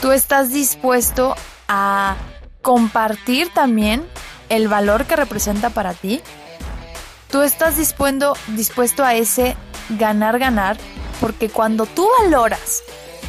Tú 0.00 0.10
estás 0.12 0.52
dispuesto 0.52 1.36
a 1.68 2.16
compartir 2.62 3.48
también 3.54 4.04
el 4.48 4.68
valor 4.68 5.06
que 5.06 5.16
representa 5.16 5.70
para 5.70 5.94
ti. 5.94 6.20
Tú 7.30 7.42
estás 7.42 7.76
dispuesto, 7.76 8.34
dispuesto 8.48 9.04
a 9.04 9.14
ese 9.14 9.56
ganar-ganar 9.90 10.76
porque 11.20 11.48
cuando 11.48 11.86
tú 11.86 12.08
valoras 12.22 12.82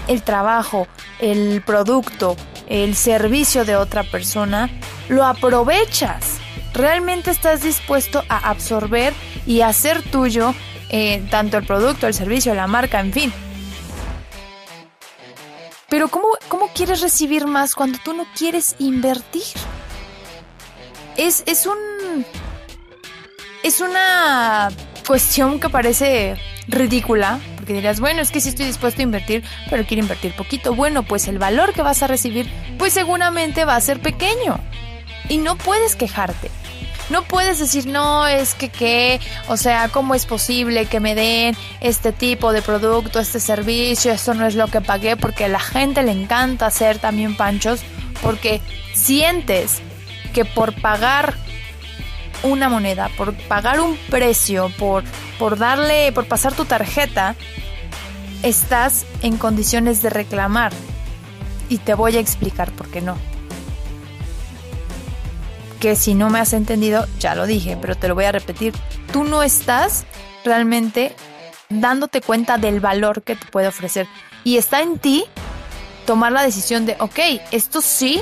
el 0.07 0.23
trabajo, 0.23 0.87
el 1.19 1.61
producto, 1.65 2.35
el 2.67 2.95
servicio 2.95 3.65
de 3.65 3.75
otra 3.75 4.03
persona, 4.03 4.69
lo 5.09 5.25
aprovechas. 5.25 6.37
Realmente 6.73 7.31
estás 7.31 7.63
dispuesto 7.63 8.23
a 8.29 8.49
absorber 8.49 9.13
y 9.45 9.61
hacer 9.61 10.01
tuyo 10.03 10.53
eh, 10.89 11.25
tanto 11.29 11.57
el 11.57 11.65
producto, 11.65 12.07
el 12.07 12.13
servicio, 12.13 12.53
la 12.53 12.67
marca, 12.67 12.99
en 12.99 13.13
fin. 13.13 13.33
Pero 15.89 16.09
¿cómo, 16.09 16.27
¿cómo 16.49 16.69
quieres 16.73 17.01
recibir 17.01 17.47
más 17.47 17.73
cuando 17.73 17.97
tú 18.03 18.13
no 18.13 18.25
quieres 18.35 18.75
invertir? 18.79 19.43
Es, 21.15 21.43
es 21.45 21.65
un... 21.65 21.77
Es 23.63 23.81
una 23.81 24.69
cuestión 25.07 25.59
que 25.59 25.69
parece 25.69 26.35
ridícula, 26.67 27.39
porque 27.55 27.73
dirás, 27.73 27.99
bueno, 28.01 28.21
es 28.21 28.29
que 28.29 28.41
sí 28.41 28.49
estoy 28.49 28.65
dispuesto 28.65 29.01
a 29.01 29.03
invertir, 29.03 29.43
pero 29.69 29.85
quiero 29.85 30.03
invertir 30.03 30.35
poquito. 30.35 30.75
Bueno, 30.75 31.03
pues 31.03 31.27
el 31.29 31.39
valor 31.39 31.73
que 31.73 31.81
vas 31.81 32.03
a 32.03 32.07
recibir, 32.07 32.49
pues 32.77 32.93
seguramente 32.93 33.63
va 33.63 33.75
a 33.75 33.81
ser 33.81 34.01
pequeño. 34.01 34.59
Y 35.29 35.37
no 35.37 35.55
puedes 35.55 35.95
quejarte. 35.95 36.51
No 37.09 37.23
puedes 37.23 37.57
decir, 37.57 37.87
no, 37.87 38.27
es 38.27 38.53
que 38.53 38.67
qué, 38.67 39.21
o 39.47 39.55
sea, 39.55 39.87
¿cómo 39.87 40.13
es 40.13 40.25
posible 40.25 40.87
que 40.87 40.99
me 40.99 41.15
den 41.15 41.55
este 41.79 42.11
tipo 42.11 42.51
de 42.51 42.61
producto, 42.61 43.21
este 43.21 43.39
servicio? 43.39 44.11
Esto 44.11 44.33
no 44.33 44.45
es 44.45 44.55
lo 44.55 44.67
que 44.67 44.81
pagué, 44.81 45.15
porque 45.15 45.45
a 45.45 45.47
la 45.47 45.59
gente 45.59 46.03
le 46.03 46.11
encanta 46.11 46.65
hacer 46.65 46.99
también 46.99 47.37
panchos, 47.37 47.79
porque 48.21 48.61
sientes 48.93 49.79
que 50.33 50.43
por 50.43 50.73
pagar 50.81 51.35
una 52.43 52.69
moneda, 52.69 53.09
por 53.17 53.33
pagar 53.47 53.79
un 53.79 53.97
precio, 54.09 54.71
por, 54.77 55.03
por 55.39 55.57
darle, 55.57 56.11
por 56.11 56.27
pasar 56.27 56.53
tu 56.53 56.65
tarjeta, 56.65 57.35
estás 58.43 59.05
en 59.21 59.37
condiciones 59.37 60.01
de 60.01 60.09
reclamar. 60.09 60.71
Y 61.69 61.79
te 61.79 61.93
voy 61.93 62.15
a 62.15 62.19
explicar 62.19 62.71
por 62.71 62.89
qué 62.89 63.01
no. 63.01 63.17
Que 65.79 65.95
si 65.95 66.13
no 66.13 66.29
me 66.29 66.39
has 66.39 66.53
entendido, 66.53 67.05
ya 67.19 67.35
lo 67.35 67.45
dije, 67.45 67.77
pero 67.79 67.95
te 67.95 68.07
lo 68.07 68.15
voy 68.15 68.25
a 68.25 68.31
repetir. 68.31 68.73
Tú 69.11 69.23
no 69.23 69.43
estás 69.43 70.05
realmente 70.45 71.13
dándote 71.69 72.21
cuenta 72.21 72.57
del 72.57 72.79
valor 72.79 73.21
que 73.23 73.35
te 73.35 73.45
puede 73.47 73.67
ofrecer. 73.67 74.07
Y 74.43 74.57
está 74.57 74.81
en 74.81 74.97
ti 74.97 75.25
tomar 76.05 76.31
la 76.31 76.41
decisión 76.41 76.85
de, 76.85 76.95
ok, 76.99 77.19
esto 77.51 77.81
sí 77.81 78.21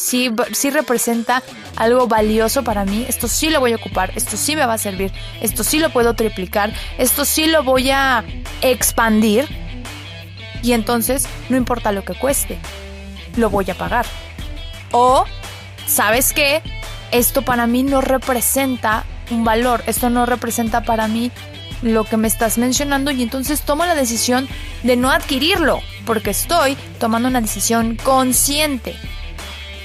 sí, 0.00 0.30
sí 0.52 0.70
representa 0.70 1.42
algo 1.76 2.06
valioso 2.06 2.64
para 2.64 2.84
mí, 2.84 3.04
esto 3.08 3.28
sí 3.28 3.50
lo 3.50 3.60
voy 3.60 3.72
a 3.72 3.76
ocupar, 3.76 4.12
esto 4.16 4.36
sí 4.36 4.56
me 4.56 4.66
va 4.66 4.74
a 4.74 4.78
servir, 4.78 5.12
esto 5.40 5.62
sí 5.62 5.78
lo 5.78 5.90
puedo 5.90 6.14
triplicar, 6.14 6.72
esto 6.98 7.24
sí 7.24 7.46
lo 7.46 7.62
voy 7.62 7.90
a 7.90 8.24
expandir 8.62 9.46
y 10.62 10.72
entonces 10.72 11.28
no 11.48 11.56
importa 11.56 11.92
lo 11.92 12.04
que 12.04 12.14
cueste, 12.14 12.58
lo 13.36 13.50
voy 13.50 13.70
a 13.70 13.74
pagar. 13.74 14.06
O, 14.92 15.24
¿sabes 15.86 16.32
qué? 16.32 16.62
Esto 17.12 17.42
para 17.42 17.66
mí 17.66 17.82
no 17.82 18.00
representa 18.00 19.04
un 19.30 19.44
valor, 19.44 19.82
esto 19.86 20.10
no 20.10 20.26
representa 20.26 20.82
para 20.82 21.08
mí 21.08 21.30
lo 21.82 22.04
que 22.04 22.16
me 22.16 22.28
estás 22.28 22.58
mencionando 22.58 23.10
y 23.10 23.22
entonces 23.22 23.62
tomo 23.62 23.86
la 23.86 23.94
decisión 23.94 24.48
de 24.82 24.96
no 24.96 25.10
adquirirlo, 25.10 25.80
porque 26.04 26.30
estoy 26.30 26.76
tomando 26.98 27.28
una 27.28 27.40
decisión 27.40 27.96
consciente 27.96 28.96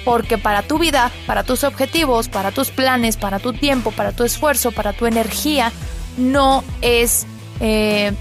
porque 0.06 0.38
para 0.38 0.62
tu 0.62 0.78
vida, 0.78 1.12
para 1.26 1.44
tus 1.44 1.64
objetivos, 1.64 2.30
para 2.30 2.52
tus 2.52 2.70
planes, 2.70 3.18
para 3.18 3.40
tu 3.40 3.52
tiempo, 3.52 3.92
para 3.92 4.12
tu 4.12 4.24
esfuerzo, 4.24 4.72
para 4.72 4.94
tu 4.94 5.08
energía, 5.08 5.74
no 6.16 6.64
es, 6.82 7.26
eh, 7.60 8.14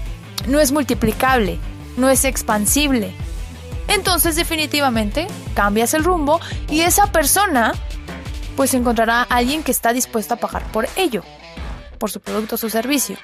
no 0.47 0.59
es 0.59 0.71
multiplicable, 0.71 1.59
no 1.95 2.09
es 2.09 2.25
expansible. 2.25 3.13
Entonces 3.87 4.35
definitivamente 4.35 5.27
cambias 5.53 5.93
el 5.93 6.03
rumbo 6.03 6.41
y 6.69 6.81
esa 6.81 7.11
persona 7.11 7.73
pues 8.55 8.73
encontrará 8.73 9.21
a 9.21 9.35
alguien 9.35 9.63
que 9.63 9.71
está 9.71 9.93
dispuesto 9.93 10.33
a 10.33 10.37
pagar 10.37 10.63
por 10.71 10.87
ello, 10.95 11.23
por 11.99 12.09
su 12.09 12.19
producto 12.19 12.55
o 12.55 12.57
su 12.57 12.69
servicio. 12.69 13.17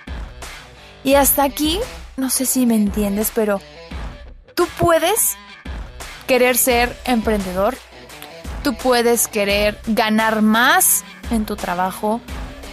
Y 1.04 1.16
hasta 1.16 1.44
aquí, 1.44 1.80
no 2.16 2.30
sé 2.30 2.46
si 2.46 2.68
me 2.68 2.76
entiendes, 2.76 3.32
pero 3.34 3.60
tú 4.54 4.68
puedes 4.78 5.36
querer 6.28 6.58
ser 6.58 6.96
emprendedor 7.06 7.76
Tú 8.64 8.76
puedes 8.76 9.28
querer 9.28 9.80
ganar 9.88 10.42
más 10.42 11.04
en 11.32 11.46
tu 11.46 11.56
trabajo. 11.56 12.22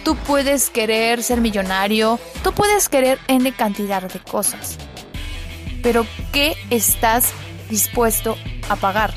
Tú 0.03 0.15
puedes 0.15 0.69
querer 0.69 1.23
ser 1.23 1.41
millonario. 1.41 2.19
Tú 2.43 2.53
puedes 2.53 2.89
querer 2.89 3.19
N 3.27 3.51
cantidad 3.53 4.03
de 4.03 4.19
cosas. 4.19 4.77
Pero 5.81 6.05
¿qué 6.31 6.55
estás 6.69 7.31
dispuesto 7.69 8.37
a 8.69 8.75
pagar? 8.75 9.13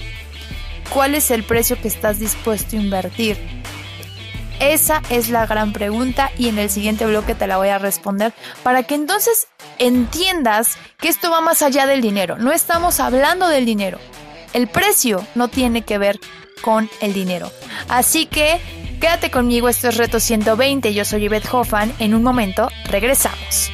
¿Cuál 0.93 1.15
es 1.15 1.31
el 1.31 1.45
precio 1.45 1.81
que 1.81 1.89
estás 1.89 2.19
dispuesto 2.19 2.77
a 2.77 2.81
invertir? 2.81 3.39
Esa 4.61 5.03
es 5.11 5.29
la 5.29 5.47
gran 5.47 5.73
pregunta 5.73 6.31
y 6.39 6.49
en 6.49 6.59
el 6.59 6.71
siguiente 6.71 7.05
bloque 7.05 7.35
te 7.35 7.47
la 7.47 7.57
voy 7.57 7.69
a 7.69 7.79
responder 7.79 8.33
para 8.63 8.85
que 8.85 8.95
entonces 8.95 9.49
entiendas 9.79 10.77
que 10.99 11.09
esto 11.09 11.31
va 11.31 11.41
más 11.41 11.63
allá 11.63 11.87
del 11.87 12.01
dinero. 12.01 12.39
No 12.39 12.53
estamos 12.53 13.01
hablando 13.01 13.49
del 13.49 13.67
dinero. 13.67 13.99
El 14.53 14.69
precio 14.69 15.27
no 15.35 15.49
tiene 15.49 15.83
que 15.83 15.99
ver 15.99 16.21
con 16.63 16.89
el 17.01 17.13
dinero. 17.13 17.53
Así 17.89 18.27
que 18.27 18.59
quédate 19.01 19.31
conmigo, 19.31 19.69
esto 19.69 19.89
es 19.89 19.97
Reto 19.99 20.21
120. 20.21 20.95
Yo 20.95 21.05
soy 21.05 21.23
Yvette 21.23 21.49
Hoffman. 21.53 21.93
En 21.99 22.15
un 22.15 22.23
momento 22.23 22.69
regresamos. 22.87 23.71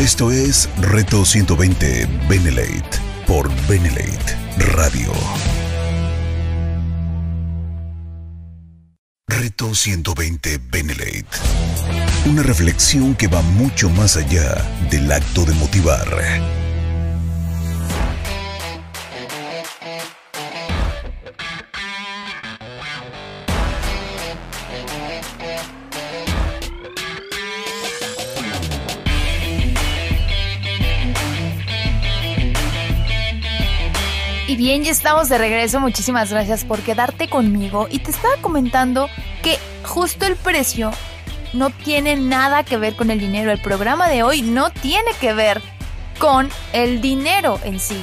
Esto 0.00 0.30
es 0.30 0.68
Reto 0.80 1.24
120 1.24 2.06
Benelate 2.28 2.98
por 3.26 3.48
Benelate 3.66 4.36
Radio. 4.58 5.12
Reto 9.26 9.74
120 9.74 10.58
Benelate. 10.70 11.24
Una 12.26 12.42
reflexión 12.42 13.14
que 13.14 13.28
va 13.28 13.40
mucho 13.40 13.88
más 13.88 14.16
allá 14.16 14.56
del 14.90 15.10
acto 15.10 15.44
de 15.44 15.54
motivar 15.54 16.63
Y 34.54 34.56
bien, 34.56 34.84
ya 34.84 34.92
estamos 34.92 35.28
de 35.28 35.36
regreso. 35.36 35.80
Muchísimas 35.80 36.30
gracias 36.30 36.64
por 36.64 36.78
quedarte 36.78 37.26
conmigo. 37.28 37.88
Y 37.90 37.98
te 37.98 38.12
estaba 38.12 38.36
comentando 38.36 39.08
que 39.42 39.58
justo 39.82 40.26
el 40.26 40.36
precio 40.36 40.92
no 41.54 41.70
tiene 41.70 42.14
nada 42.14 42.62
que 42.62 42.76
ver 42.76 42.94
con 42.94 43.10
el 43.10 43.18
dinero. 43.18 43.50
El 43.50 43.60
programa 43.60 44.08
de 44.08 44.22
hoy 44.22 44.42
no 44.42 44.70
tiene 44.70 45.10
que 45.20 45.32
ver 45.32 45.60
con 46.20 46.48
el 46.72 47.00
dinero 47.00 47.58
en 47.64 47.80
sí. 47.80 48.00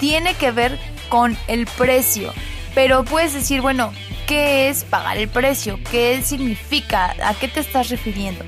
Tiene 0.00 0.32
que 0.36 0.52
ver 0.52 0.78
con 1.10 1.36
el 1.48 1.66
precio. 1.66 2.32
Pero 2.74 3.04
puedes 3.04 3.34
decir, 3.34 3.60
bueno, 3.60 3.92
¿qué 4.26 4.70
es 4.70 4.84
pagar 4.84 5.18
el 5.18 5.28
precio? 5.28 5.78
¿Qué 5.90 6.22
significa? 6.22 7.14
¿A 7.22 7.34
qué 7.34 7.48
te 7.48 7.60
estás 7.60 7.90
refiriendo? 7.90 8.42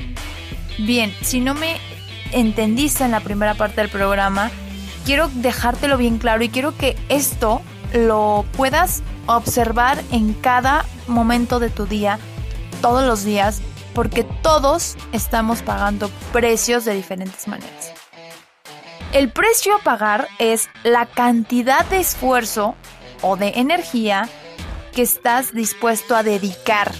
Bien, 0.78 1.14
si 1.20 1.40
no 1.40 1.52
me 1.52 1.76
entendiste 2.32 3.04
en 3.04 3.10
la 3.10 3.20
primera 3.20 3.52
parte 3.52 3.82
del 3.82 3.90
programa, 3.90 4.50
quiero 5.04 5.28
dejártelo 5.34 5.96
bien 5.96 6.18
claro 6.18 6.42
y 6.42 6.48
quiero 6.48 6.76
que 6.76 6.96
esto 7.08 7.62
lo 7.92 8.44
puedas 8.56 9.02
observar 9.26 10.02
en 10.10 10.34
cada 10.34 10.84
momento 11.06 11.60
de 11.60 11.70
tu 11.70 11.86
día, 11.86 12.18
todos 12.80 13.06
los 13.06 13.24
días, 13.24 13.60
porque 13.94 14.24
todos 14.42 14.96
estamos 15.12 15.62
pagando 15.62 16.10
precios 16.32 16.84
de 16.84 16.94
diferentes 16.94 17.46
maneras. 17.46 17.92
El 19.12 19.30
precio 19.30 19.76
a 19.76 19.78
pagar 19.78 20.26
es 20.40 20.68
la 20.82 21.06
cantidad 21.06 21.86
de 21.86 22.00
esfuerzo 22.00 22.74
o 23.22 23.36
de 23.36 23.52
energía 23.56 24.28
que 24.92 25.02
estás 25.02 25.52
dispuesto 25.52 26.16
a 26.16 26.24
dedicar. 26.24 26.90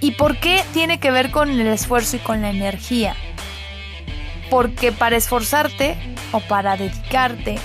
¿Y 0.00 0.12
por 0.12 0.38
qué 0.38 0.64
tiene 0.72 0.98
que 0.98 1.10
ver 1.10 1.30
con 1.30 1.48
el 1.48 1.66
esfuerzo 1.68 2.16
y 2.16 2.18
con 2.18 2.42
la 2.42 2.50
energía? 2.50 3.14
Porque 4.50 4.92
para 4.92 5.16
esforzarte 5.16 5.96
o 6.32 6.40
para 6.40 6.76
dedicarte 6.76 7.58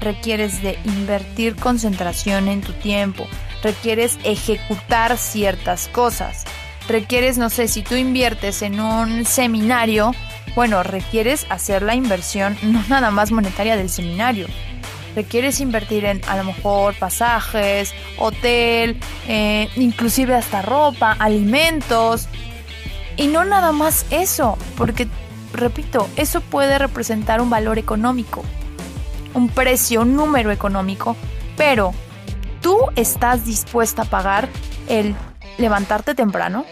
requieres 0.00 0.62
de 0.62 0.78
invertir 0.84 1.56
concentración 1.56 2.48
en 2.48 2.60
tu 2.60 2.72
tiempo, 2.72 3.26
requieres 3.62 4.18
ejecutar 4.24 5.18
ciertas 5.18 5.88
cosas, 5.88 6.44
requieres, 6.88 7.38
no 7.38 7.50
sé, 7.50 7.68
si 7.68 7.82
tú 7.82 7.94
inviertes 7.94 8.62
en 8.62 8.80
un 8.80 9.24
seminario, 9.24 10.14
bueno, 10.54 10.82
requieres 10.82 11.46
hacer 11.50 11.82
la 11.82 11.94
inversión 11.94 12.56
no 12.62 12.82
nada 12.88 13.10
más 13.10 13.32
monetaria 13.32 13.76
del 13.76 13.90
seminario, 13.90 14.46
requieres 15.14 15.60
invertir 15.60 16.04
en 16.04 16.20
a 16.28 16.36
lo 16.36 16.44
mejor 16.44 16.94
pasajes, 16.94 17.92
hotel, 18.18 18.98
eh, 19.26 19.68
inclusive 19.76 20.34
hasta 20.34 20.62
ropa, 20.62 21.16
alimentos, 21.18 22.28
y 23.16 23.26
no 23.26 23.44
nada 23.44 23.72
más 23.72 24.06
eso, 24.10 24.56
porque 24.76 25.08
repito, 25.52 26.08
eso 26.16 26.40
puede 26.40 26.78
representar 26.78 27.40
un 27.40 27.50
valor 27.50 27.78
económico, 27.78 28.44
un 29.34 29.48
precio, 29.48 30.02
un 30.02 30.16
número 30.16 30.50
económico, 30.50 31.16
pero 31.56 31.92
tú 32.60 32.78
estás 32.96 33.44
dispuesta 33.44 34.02
a 34.02 34.04
pagar 34.04 34.48
el 34.88 35.14
levantarte 35.58 36.14
temprano, 36.14 36.64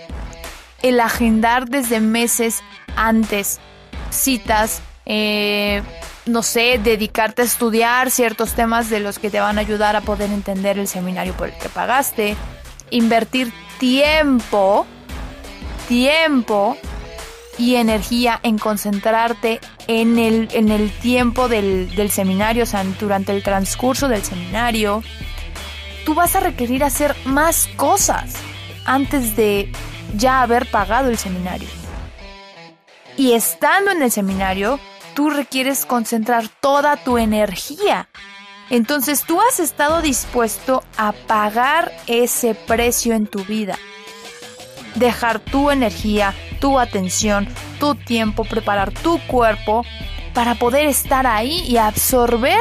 el 0.82 1.00
agendar 1.00 1.68
desde 1.68 2.00
meses 2.00 2.62
antes 2.96 3.60
citas, 4.10 4.80
eh, 5.04 5.82
no 6.26 6.42
sé, 6.42 6.80
dedicarte 6.82 7.42
a 7.42 7.44
estudiar 7.44 8.10
ciertos 8.10 8.52
temas 8.52 8.90
de 8.90 9.00
los 9.00 9.18
que 9.18 9.30
te 9.30 9.40
van 9.40 9.58
a 9.58 9.60
ayudar 9.60 9.96
a 9.96 10.00
poder 10.00 10.30
entender 10.30 10.78
el 10.78 10.88
seminario 10.88 11.34
por 11.34 11.48
el 11.48 11.54
que 11.58 11.68
pagaste, 11.68 12.36
invertir 12.90 13.52
tiempo, 13.78 14.86
tiempo 15.88 16.76
y 17.58 17.76
energía 17.76 18.38
en 18.42 18.58
concentrarte 18.58 19.60
en 19.86 20.18
el, 20.18 20.48
en 20.52 20.70
el 20.70 20.90
tiempo 20.90 21.48
del, 21.48 21.94
del 21.94 22.10
seminario, 22.10 22.64
o 22.64 22.66
sea, 22.66 22.84
durante 22.98 23.32
el 23.32 23.42
transcurso 23.42 24.08
del 24.08 24.22
seminario, 24.22 25.02
tú 26.04 26.14
vas 26.14 26.36
a 26.36 26.40
requerir 26.40 26.84
hacer 26.84 27.16
más 27.24 27.68
cosas 27.76 28.34
antes 28.84 29.36
de 29.36 29.72
ya 30.16 30.42
haber 30.42 30.70
pagado 30.70 31.10
el 31.10 31.18
seminario. 31.18 31.68
Y 33.16 33.32
estando 33.32 33.90
en 33.90 34.02
el 34.02 34.10
seminario, 34.10 34.78
tú 35.14 35.30
requieres 35.30 35.86
concentrar 35.86 36.48
toda 36.60 36.96
tu 36.96 37.18
energía. 37.18 38.08
Entonces 38.68 39.22
tú 39.22 39.40
has 39.40 39.60
estado 39.60 40.02
dispuesto 40.02 40.84
a 40.96 41.12
pagar 41.12 41.92
ese 42.06 42.54
precio 42.54 43.14
en 43.14 43.26
tu 43.26 43.44
vida. 43.44 43.78
Dejar 44.96 45.38
tu 45.38 45.70
energía, 45.70 46.34
tu 46.60 46.78
atención, 46.78 47.48
tu 47.78 47.94
tiempo, 47.94 48.44
preparar 48.44 48.90
tu 48.92 49.18
cuerpo 49.26 49.84
para 50.34 50.54
poder 50.54 50.86
estar 50.86 51.26
ahí 51.26 51.64
y 51.66 51.78
absorber 51.78 52.58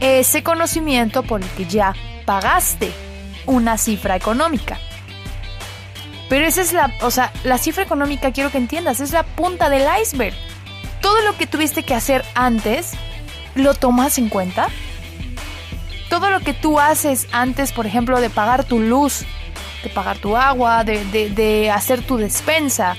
ese 0.00 0.42
conocimiento 0.42 1.22
por 1.22 1.42
el 1.42 1.48
que 1.50 1.64
ya 1.64 1.94
pagaste 2.26 2.92
una 3.46 3.78
cifra 3.78 4.16
económica. 4.16 4.78
Pero 6.28 6.46
esa 6.46 6.62
es 6.62 6.72
la, 6.72 6.92
o 7.02 7.10
sea, 7.10 7.32
la 7.44 7.58
cifra 7.58 7.82
económica 7.82 8.32
quiero 8.32 8.50
que 8.50 8.58
entiendas, 8.58 9.00
es 9.00 9.12
la 9.12 9.22
punta 9.22 9.68
del 9.68 9.86
iceberg. 10.02 10.34
Todo 11.00 11.20
lo 11.22 11.36
que 11.36 11.46
tuviste 11.46 11.82
que 11.82 11.94
hacer 11.94 12.24
antes, 12.34 12.92
¿lo 13.54 13.74
tomas 13.74 14.18
en 14.18 14.28
cuenta? 14.28 14.68
Todo 16.08 16.30
lo 16.30 16.40
que 16.40 16.54
tú 16.54 16.80
haces 16.80 17.28
antes, 17.32 17.72
por 17.72 17.86
ejemplo, 17.86 18.20
de 18.20 18.30
pagar 18.30 18.64
tu 18.64 18.80
luz, 18.80 19.24
de 19.84 19.90
pagar 19.90 20.18
tu 20.18 20.36
agua, 20.36 20.82
de, 20.82 21.04
de 21.30 21.70
hacer 21.70 22.02
tu 22.02 22.16
despensa, 22.16 22.96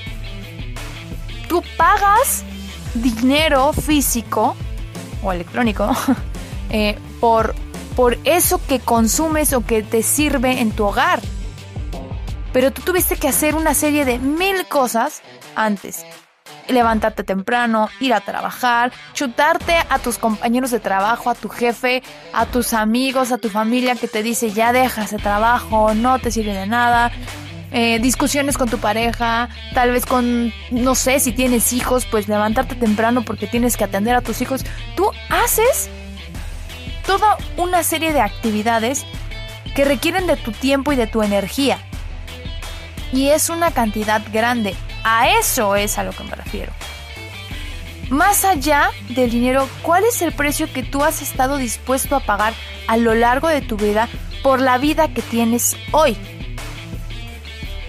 tú 1.48 1.62
pagas 1.76 2.44
dinero 2.94 3.72
físico 3.72 4.56
o 5.22 5.32
electrónico 5.32 5.90
eh, 6.70 6.98
por, 7.20 7.54
por 7.94 8.16
eso 8.24 8.60
que 8.66 8.80
consumes 8.80 9.52
o 9.52 9.64
que 9.64 9.82
te 9.82 10.02
sirve 10.02 10.60
en 10.60 10.70
tu 10.70 10.84
hogar. 10.84 11.20
Pero 12.52 12.72
tú 12.72 12.80
tuviste 12.82 13.16
que 13.16 13.28
hacer 13.28 13.54
una 13.54 13.74
serie 13.74 14.04
de 14.04 14.18
mil 14.18 14.66
cosas 14.66 15.22
antes. 15.54 16.06
Levantarte 16.68 17.22
temprano, 17.22 17.88
ir 18.00 18.12
a 18.12 18.20
trabajar, 18.20 18.92
chutarte 19.12 19.74
a 19.88 19.98
tus 19.98 20.18
compañeros 20.18 20.70
de 20.70 20.80
trabajo, 20.80 21.30
a 21.30 21.34
tu 21.34 21.48
jefe, 21.48 22.02
a 22.32 22.46
tus 22.46 22.72
amigos, 22.72 23.32
a 23.32 23.38
tu 23.38 23.48
familia 23.48 23.94
que 23.94 24.08
te 24.08 24.22
dice 24.22 24.50
ya 24.50 24.72
deja 24.72 25.04
ese 25.04 25.18
trabajo, 25.18 25.94
no 25.94 26.18
te 26.18 26.30
sirve 26.30 26.54
de 26.54 26.66
nada, 26.66 27.12
eh, 27.72 27.98
discusiones 28.00 28.56
con 28.56 28.68
tu 28.68 28.78
pareja, 28.78 29.48
tal 29.74 29.90
vez 29.90 30.06
con, 30.06 30.52
no 30.70 30.94
sé, 30.94 31.20
si 31.20 31.32
tienes 31.32 31.72
hijos, 31.72 32.06
pues 32.06 32.28
levantarte 32.28 32.74
temprano 32.74 33.22
porque 33.22 33.46
tienes 33.46 33.76
que 33.76 33.84
atender 33.84 34.14
a 34.14 34.22
tus 34.22 34.40
hijos. 34.40 34.64
Tú 34.96 35.10
haces 35.28 35.90
toda 37.06 37.36
una 37.56 37.82
serie 37.82 38.12
de 38.12 38.20
actividades 38.20 39.04
que 39.74 39.84
requieren 39.84 40.26
de 40.26 40.36
tu 40.36 40.52
tiempo 40.52 40.92
y 40.92 40.96
de 40.96 41.06
tu 41.06 41.22
energía. 41.22 41.78
Y 43.12 43.28
es 43.28 43.50
una 43.50 43.70
cantidad 43.70 44.22
grande. 44.32 44.74
A 45.08 45.28
eso 45.28 45.76
es 45.76 45.98
a 45.98 46.02
lo 46.02 46.10
que 46.10 46.24
me 46.24 46.34
refiero. 46.34 46.72
Más 48.10 48.44
allá 48.44 48.90
del 49.10 49.30
dinero, 49.30 49.68
¿cuál 49.82 50.02
es 50.02 50.20
el 50.20 50.32
precio 50.32 50.72
que 50.72 50.82
tú 50.82 51.04
has 51.04 51.22
estado 51.22 51.58
dispuesto 51.58 52.16
a 52.16 52.20
pagar 52.20 52.54
a 52.88 52.96
lo 52.96 53.14
largo 53.14 53.46
de 53.46 53.60
tu 53.60 53.76
vida 53.76 54.08
por 54.42 54.60
la 54.60 54.78
vida 54.78 55.06
que 55.06 55.22
tienes 55.22 55.76
hoy? 55.92 56.16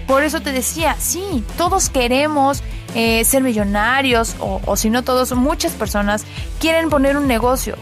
Por 0.06 0.22
eso 0.22 0.40
te 0.40 0.52
decía, 0.52 0.94
sí, 1.00 1.42
todos 1.56 1.90
queremos 1.90 2.62
eh, 2.94 3.24
ser 3.24 3.42
millonarios 3.42 4.36
o, 4.38 4.60
o 4.64 4.76
si 4.76 4.88
no 4.88 5.02
todos, 5.02 5.32
muchas 5.32 5.72
personas 5.72 6.24
quieren 6.60 6.88
poner 6.88 7.16
un 7.16 7.26
negocio. 7.26 7.74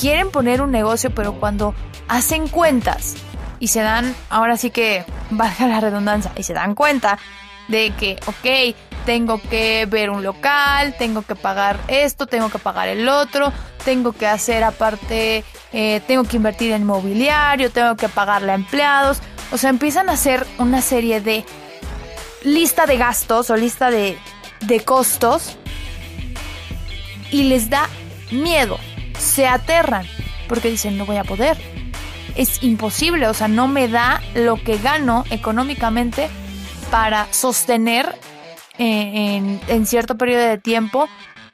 Quieren 0.00 0.30
poner 0.30 0.62
un 0.62 0.70
negocio, 0.70 1.14
pero 1.14 1.34
cuando 1.34 1.74
hacen 2.08 2.48
cuentas 2.48 3.16
y 3.60 3.68
se 3.68 3.82
dan, 3.82 4.14
ahora 4.30 4.56
sí 4.56 4.70
que 4.70 5.04
valga 5.30 5.66
la 5.66 5.78
redundancia, 5.78 6.32
y 6.38 6.42
se 6.42 6.54
dan 6.54 6.74
cuenta 6.74 7.18
de 7.68 7.92
que, 7.92 8.18
ok, 8.26 8.76
tengo 9.04 9.40
que 9.40 9.86
ver 9.86 10.10
un 10.10 10.22
local, 10.22 10.94
tengo 10.98 11.22
que 11.22 11.36
pagar 11.36 11.78
esto, 11.88 12.26
tengo 12.26 12.50
que 12.50 12.58
pagar 12.58 12.88
el 12.88 13.08
otro, 13.08 13.52
tengo 13.84 14.12
que 14.12 14.26
hacer 14.26 14.64
aparte, 14.64 15.44
eh, 15.72 16.00
tengo 16.06 16.24
que 16.24 16.36
invertir 16.36 16.72
en 16.72 16.84
mobiliario, 16.84 17.70
tengo 17.70 17.96
que 17.96 18.08
pagarle 18.08 18.52
a 18.52 18.56
empleados. 18.56 19.18
O 19.52 19.58
sea, 19.58 19.70
empiezan 19.70 20.08
a 20.08 20.14
hacer 20.14 20.44
una 20.58 20.82
serie 20.82 21.20
de 21.20 21.44
lista 22.42 22.86
de 22.86 22.96
gastos 22.96 23.48
o 23.50 23.56
lista 23.56 23.90
de, 23.90 24.18
de 24.60 24.80
costos 24.80 25.56
y 27.30 27.44
les 27.44 27.70
da 27.70 27.88
miedo, 28.30 28.78
se 29.18 29.46
aterran 29.46 30.06
porque 30.48 30.70
dicen 30.70 30.96
no 30.98 31.06
voy 31.06 31.16
a 31.16 31.24
poder. 31.24 31.56
Es 32.34 32.62
imposible, 32.62 33.28
o 33.28 33.34
sea, 33.34 33.48
no 33.48 33.66
me 33.66 33.88
da 33.88 34.20
lo 34.34 34.56
que 34.62 34.78
gano 34.78 35.24
económicamente 35.30 36.28
para 36.90 37.32
sostener 37.32 38.18
eh, 38.78 39.58
en, 39.68 39.86
cierto 39.86 40.18
periodo 40.18 40.42
de 40.42 40.58
tiempo 40.58 41.08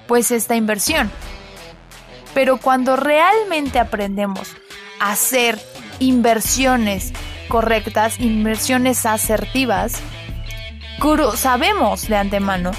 pues 0.07 0.31
esta 0.31 0.57
inversión. 0.57 1.11
Pero 2.35 2.57
cuando 2.57 2.97
realmente 2.97 3.79
aprendemos 3.79 4.57
a 5.01 5.13
hacer 5.13 5.59
inversiones 5.99 7.13
correctas, 7.49 8.19
inversiones 8.19 9.07
asertivas, 9.07 10.01
sabemos 11.37 12.09
de 12.09 12.17
antemano 12.17 12.71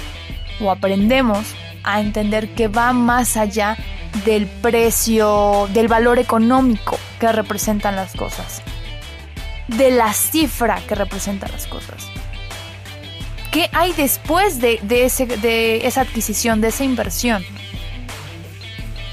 o 0.60 0.70
aprendemos 0.70 1.54
a 1.82 2.00
entender 2.00 2.54
que 2.54 2.68
va 2.68 2.92
más 2.92 3.36
allá 3.36 3.76
del 4.24 4.46
precio, 4.46 5.68
del 5.72 5.88
valor 5.88 6.18
económico 6.18 6.98
que 7.20 7.30
representan 7.32 7.96
las 7.96 8.14
cosas, 8.14 8.62
de 9.68 9.90
la 9.90 10.12
cifra 10.12 10.80
que 10.88 10.94
representan 10.94 11.50
las 11.52 11.66
cosas. 11.66 12.13
¿Qué 13.54 13.70
hay 13.72 13.92
después 13.92 14.60
de, 14.60 14.80
esa 15.84 16.00
adquisición, 16.00 16.60
de 16.60 16.68
esa 16.68 16.82
inversión? 16.82 17.44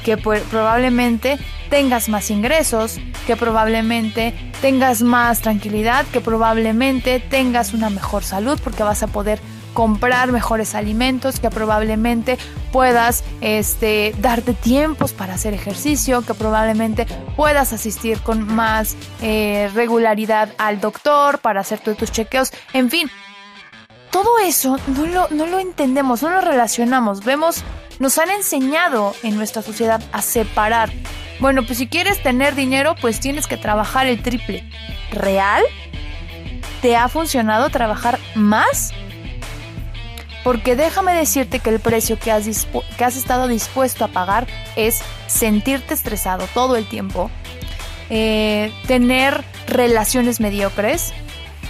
Que 0.03 0.17
probablemente 0.17 1.37
tengas 1.69 2.09
más 2.09 2.31
ingresos, 2.31 2.99
que 3.27 3.35
probablemente 3.35 4.33
tengas 4.59 5.03
más 5.03 5.41
tranquilidad, 5.41 6.07
que 6.07 6.21
probablemente 6.21 7.19
tengas 7.19 7.75
una 7.75 7.91
mejor 7.91 8.23
salud 8.23 8.59
porque 8.63 8.81
vas 8.81 9.03
a 9.03 9.07
poder 9.07 9.39
comprar 9.75 10.31
mejores 10.31 10.73
alimentos, 10.73 11.39
que 11.39 11.51
probablemente 11.51 12.39
puedas 12.71 13.23
este, 13.41 14.15
darte 14.17 14.55
tiempos 14.55 15.13
para 15.13 15.35
hacer 15.35 15.53
ejercicio, 15.53 16.23
que 16.23 16.33
probablemente 16.33 17.05
puedas 17.35 17.73
asistir 17.73 18.19
con 18.21 18.51
más 18.51 18.97
eh, 19.21 19.69
regularidad 19.75 20.49
al 20.57 20.81
doctor 20.81 21.37
para 21.37 21.61
hacer 21.61 21.79
tus 21.79 22.11
chequeos, 22.11 22.51
en 22.73 22.89
fin, 22.89 23.07
todo 24.11 24.39
eso 24.39 24.77
no 24.87 25.05
lo, 25.05 25.27
no 25.29 25.45
lo 25.45 25.59
entendemos, 25.59 26.21
no 26.21 26.29
lo 26.29 26.41
relacionamos. 26.41 27.23
Vemos, 27.23 27.63
nos 27.99 28.17
han 28.17 28.29
enseñado 28.29 29.15
en 29.23 29.35
nuestra 29.37 29.61
sociedad 29.61 30.01
a 30.11 30.21
separar. 30.21 30.91
Bueno, 31.39 31.63
pues 31.65 31.79
si 31.79 31.87
quieres 31.87 32.21
tener 32.21 32.53
dinero, 32.53 32.95
pues 32.99 33.19
tienes 33.19 33.47
que 33.47 33.57
trabajar 33.57 34.05
el 34.05 34.21
triple. 34.21 34.63
¿Real? 35.11 35.63
¿Te 36.81 36.95
ha 36.95 37.07
funcionado 37.07 37.69
trabajar 37.69 38.19
más? 38.35 38.93
Porque 40.43 40.75
déjame 40.75 41.13
decirte 41.13 41.59
que 41.59 41.69
el 41.69 41.79
precio 41.79 42.17
que 42.17 42.31
has, 42.31 42.67
que 42.97 43.05
has 43.05 43.15
estado 43.15 43.47
dispuesto 43.47 44.05
a 44.05 44.07
pagar 44.07 44.47
es 44.75 45.01
sentirte 45.27 45.93
estresado 45.93 46.47
todo 46.53 46.75
el 46.75 46.87
tiempo, 46.87 47.29
eh, 48.09 48.73
tener 48.87 49.43
relaciones 49.67 50.39
mediocres, 50.39 51.13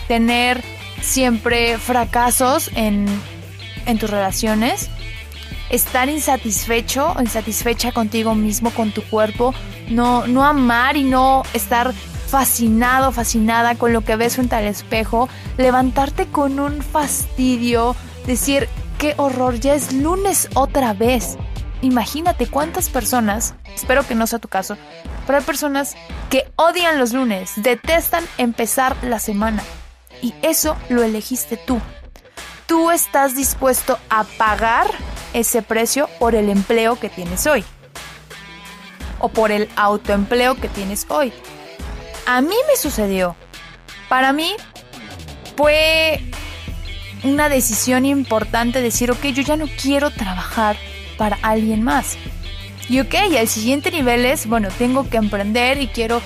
tener 0.08 0.64
siempre 1.02 1.78
fracasos 1.78 2.72
en, 2.76 3.08
tus 4.00 4.10
relaciones, 4.10 4.90
estar 5.70 6.08
insatisfecho 6.08 7.14
o 7.18 7.22
insatisfecha 7.22 7.92
contigo 7.92 8.36
mismo, 8.36 8.72
con 8.72 8.92
tu 8.92 9.04
cuerpo, 9.04 9.54
no, 9.90 10.28
no 10.28 10.46
amar 10.46 10.96
y 10.96 11.04
no 11.04 11.44
estar 11.54 11.94
fascinado, 12.28 13.12
fascinada 13.12 13.76
con 13.76 13.92
lo 13.92 14.02
que 14.02 14.16
ves 14.16 14.36
frente 14.36 14.56
al 14.56 14.66
espejo, 14.66 15.28
levantarte 15.58 16.28
con 16.28 16.60
un 16.60 16.82
fastidio, 16.82 17.96
decir, 18.26 18.70
qué 18.98 19.14
horror, 19.18 19.60
ya 19.60 19.74
es 19.74 19.92
lunes 19.92 20.48
otra 20.54 20.94
vez. 20.94 21.38
Imagínate 21.82 22.48
cuántas 22.48 22.88
personas, 22.88 23.56
espero 23.76 24.08
que 24.08 24.16
no 24.16 24.28
sea 24.28 24.40
tu 24.40 24.48
caso, 24.48 24.78
pero 25.26 25.40
hay 25.40 25.44
personas 25.44 25.96
que 26.30 26.50
odian 26.56 27.00
los 27.00 27.12
lunes, 27.12 27.52
detestan 27.58 28.24
empezar 28.38 28.96
la 29.04 29.20
semana. 29.20 29.64
Y 30.22 30.34
eso 30.42 30.78
lo 30.90 31.04
elegiste 31.04 31.58
tú. 31.58 31.80
Tú 32.68 32.92
estás 32.92 33.36
dispuesto 33.36 34.00
a 34.10 34.24
pagar 34.24 34.88
ese 35.34 35.62
precio 35.62 36.10
por 36.20 36.36
el 36.36 36.50
empleo 36.50 37.00
que 37.00 37.10
tienes 37.10 37.46
hoy. 37.48 37.64
O 39.20 39.30
por 39.30 39.52
el 39.52 39.70
autoempleo 39.76 40.56
que 40.56 40.68
tienes 40.68 41.06
hoy. 41.10 41.34
A 42.26 42.42
mí 42.42 42.56
me 42.68 42.78
sucedió. 42.78 43.36
Para 44.10 44.34
mí 44.34 44.52
fue 45.56 46.22
una 47.24 47.50
decisión 47.50 48.06
importante 48.06 48.82
decir, 48.82 49.12
ok, 49.12 49.26
yo 49.28 49.44
ya 49.44 49.56
no 49.56 49.68
quiero 49.82 50.12
trabajar 50.12 50.78
para 51.18 51.38
alguien 51.42 51.84
más. 51.84 52.18
Y 52.90 53.00
ok, 53.00 53.14
el 53.32 53.48
siguiente 53.48 53.92
nivel 53.92 54.26
es, 54.26 54.48
bueno, 54.48 54.70
tengo 54.78 55.10
que 55.10 55.18
emprender 55.18 55.82
y 55.82 55.88
quiero 55.88 56.22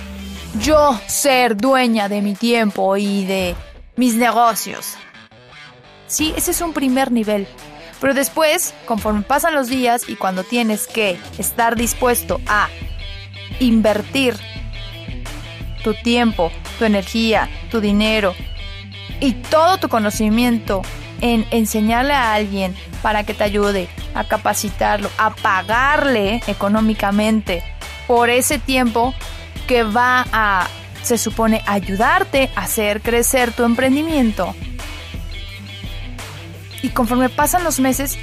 yo 0.60 0.99
ser 1.08 1.58
dueña 1.58 2.08
de 2.08 2.21
mi 2.21 2.34
tiempo 2.34 2.95
y 2.97 3.25
de 3.25 3.55
mis 3.95 4.15
negocios. 4.15 4.95
Sí, 6.08 6.34
ese 6.36 6.51
es 6.51 6.62
un 6.62 6.73
primer 6.73 7.12
nivel. 7.12 7.47
Pero 7.99 8.13
después, 8.13 8.73
conforme 8.86 9.21
pasan 9.21 9.55
los 9.55 9.67
días 9.67 10.08
y 10.08 10.15
cuando 10.15 10.43
tienes 10.43 10.88
que 10.88 11.17
estar 11.38 11.75
dispuesto 11.75 12.39
a 12.47 12.69
invertir 13.60 14.36
tu 15.84 15.93
tiempo, 15.93 16.51
tu 16.77 16.86
energía, 16.86 17.49
tu 17.71 17.79
dinero 17.79 18.36
y 19.19 19.34
todo 19.34 19.77
tu 19.77 19.88
conocimiento 19.88 20.81
en 21.21 21.45
enseñarle 21.51 22.13
a 22.13 22.34
alguien 22.34 22.75
para 23.01 23.23
que 23.23 23.34
te 23.34 23.43
ayude 23.43 23.88
a 24.13 24.25
capacitarlo, 24.25 25.10
a 25.17 25.29
pagarle 25.34 26.41
económicamente 26.47 27.63
por 28.08 28.29
ese 28.29 28.60
tiempo 28.60 29.13
que 29.67 29.84
va 29.84 30.25
a 30.31 30.67
se 31.06 31.18
supone 31.18 31.62
ayudarte 31.68 32.50
a 32.56 32.63
hacer 32.63 33.02
crecer 33.02 33.54
tu 33.54 33.63
emprendimiento. 33.63 34.56
Y 36.82 36.89
conforme 36.89 37.30
pasan 37.30 37.63
los 37.63 37.80
meses, 37.80 38.18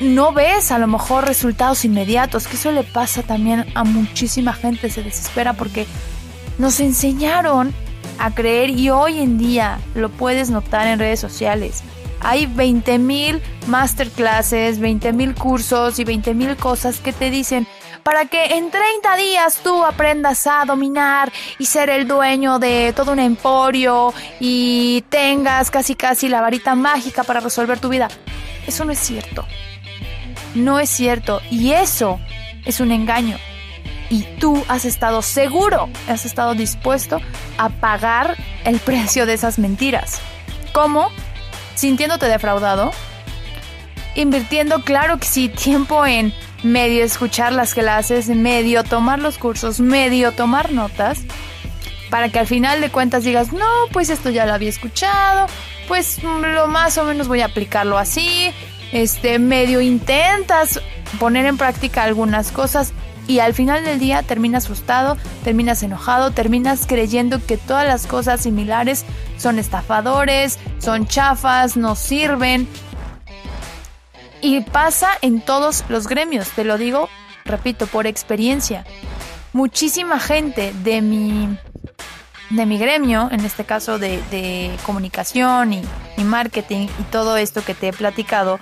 no 0.00 0.32
ves 0.32 0.70
a 0.70 0.78
lo 0.78 0.86
mejor 0.86 1.26
resultados 1.26 1.84
inmediatos, 1.84 2.46
que 2.46 2.56
eso 2.56 2.72
le 2.72 2.84
pasa 2.84 3.22
también 3.22 3.66
a 3.74 3.84
muchísima 3.84 4.52
gente, 4.52 4.90
se 4.90 5.02
desespera 5.02 5.52
porque 5.52 5.86
nos 6.58 6.80
enseñaron 6.80 7.72
a 8.18 8.34
creer 8.34 8.70
y 8.70 8.90
hoy 8.90 9.20
en 9.20 9.38
día 9.38 9.78
lo 9.94 10.10
puedes 10.10 10.50
notar 10.50 10.86
en 10.86 10.98
redes 10.98 11.20
sociales. 11.20 11.82
Hay 12.20 12.46
20.000 12.46 13.40
masterclasses, 13.66 14.80
20.000 14.80 15.34
cursos 15.34 15.98
y 15.98 16.04
20.000 16.04 16.56
cosas 16.56 16.98
que 17.00 17.12
te 17.12 17.30
dicen, 17.30 17.66
para 18.04 18.26
que 18.26 18.44
en 18.56 18.70
30 18.70 19.16
días 19.16 19.60
tú 19.64 19.84
aprendas 19.84 20.46
a 20.46 20.64
dominar 20.64 21.32
y 21.58 21.66
ser 21.66 21.90
el 21.90 22.06
dueño 22.06 22.58
de 22.58 22.92
todo 22.94 23.12
un 23.12 23.18
emporio 23.18 24.12
y 24.38 25.02
tengas 25.08 25.70
casi 25.70 25.94
casi 25.94 26.28
la 26.28 26.40
varita 26.40 26.74
mágica 26.74 27.24
para 27.24 27.40
resolver 27.40 27.80
tu 27.80 27.88
vida. 27.88 28.08
Eso 28.66 28.84
no 28.84 28.92
es 28.92 28.98
cierto. 28.98 29.46
No 30.54 30.78
es 30.78 30.90
cierto. 30.90 31.40
Y 31.50 31.72
eso 31.72 32.20
es 32.64 32.80
un 32.80 32.92
engaño. 32.92 33.38
Y 34.10 34.22
tú 34.38 34.62
has 34.68 34.84
estado 34.84 35.22
seguro, 35.22 35.88
has 36.08 36.26
estado 36.26 36.54
dispuesto 36.54 37.20
a 37.56 37.70
pagar 37.70 38.36
el 38.64 38.78
precio 38.80 39.26
de 39.26 39.32
esas 39.32 39.58
mentiras. 39.58 40.20
¿Cómo? 40.72 41.08
Sintiéndote 41.74 42.26
defraudado. 42.26 42.92
Invirtiendo, 44.14 44.82
claro 44.82 45.18
que 45.18 45.26
sí, 45.26 45.48
tiempo 45.48 46.06
en 46.06 46.32
medio 46.62 47.04
escuchar 47.04 47.52
las 47.52 47.74
clases, 47.74 48.28
medio 48.28 48.84
tomar 48.84 49.18
los 49.18 49.38
cursos, 49.38 49.80
medio 49.80 50.32
tomar 50.32 50.72
notas, 50.72 51.20
para 52.10 52.28
que 52.30 52.38
al 52.38 52.46
final 52.46 52.80
de 52.80 52.90
cuentas 52.90 53.24
digas, 53.24 53.52
no, 53.52 53.66
pues 53.92 54.10
esto 54.10 54.30
ya 54.30 54.46
lo 54.46 54.54
había 54.54 54.68
escuchado, 54.68 55.46
pues 55.88 56.22
lo 56.22 56.66
más 56.68 56.96
o 56.96 57.04
menos 57.04 57.28
voy 57.28 57.40
a 57.40 57.46
aplicarlo 57.46 57.98
así, 57.98 58.52
este, 58.92 59.38
medio 59.38 59.80
intentas 59.80 60.80
poner 61.18 61.46
en 61.46 61.56
práctica 61.56 62.04
algunas 62.04 62.50
cosas 62.52 62.92
y 63.26 63.38
al 63.38 63.54
final 63.54 63.84
del 63.84 63.98
día 63.98 64.22
terminas 64.22 64.66
frustrado, 64.66 65.16
terminas 65.42 65.82
enojado, 65.82 66.30
terminas 66.30 66.86
creyendo 66.86 67.44
que 67.44 67.56
todas 67.56 67.86
las 67.86 68.06
cosas 68.06 68.42
similares 68.42 69.04
son 69.38 69.58
estafadores, 69.58 70.58
son 70.78 71.06
chafas, 71.06 71.76
no 71.76 71.96
sirven, 71.96 72.68
y 74.44 74.60
pasa 74.60 75.08
en 75.22 75.40
todos 75.40 75.84
los 75.88 76.06
gremios, 76.06 76.50
te 76.50 76.64
lo 76.64 76.76
digo, 76.76 77.08
repito, 77.46 77.86
por 77.86 78.06
experiencia. 78.06 78.84
Muchísima 79.54 80.20
gente 80.20 80.74
de 80.84 81.00
mi 81.00 81.56
de 82.50 82.66
mi 82.66 82.76
gremio, 82.76 83.30
en 83.32 83.40
este 83.40 83.64
caso 83.64 83.98
de, 83.98 84.70
comunicación 84.84 85.72
y, 85.72 85.82
y 86.18 86.24
marketing 86.24 86.88
y 87.00 87.02
todo 87.10 87.38
esto 87.38 87.64
que 87.64 87.72
te 87.72 87.88
he 87.88 87.92
platicado, 87.94 88.58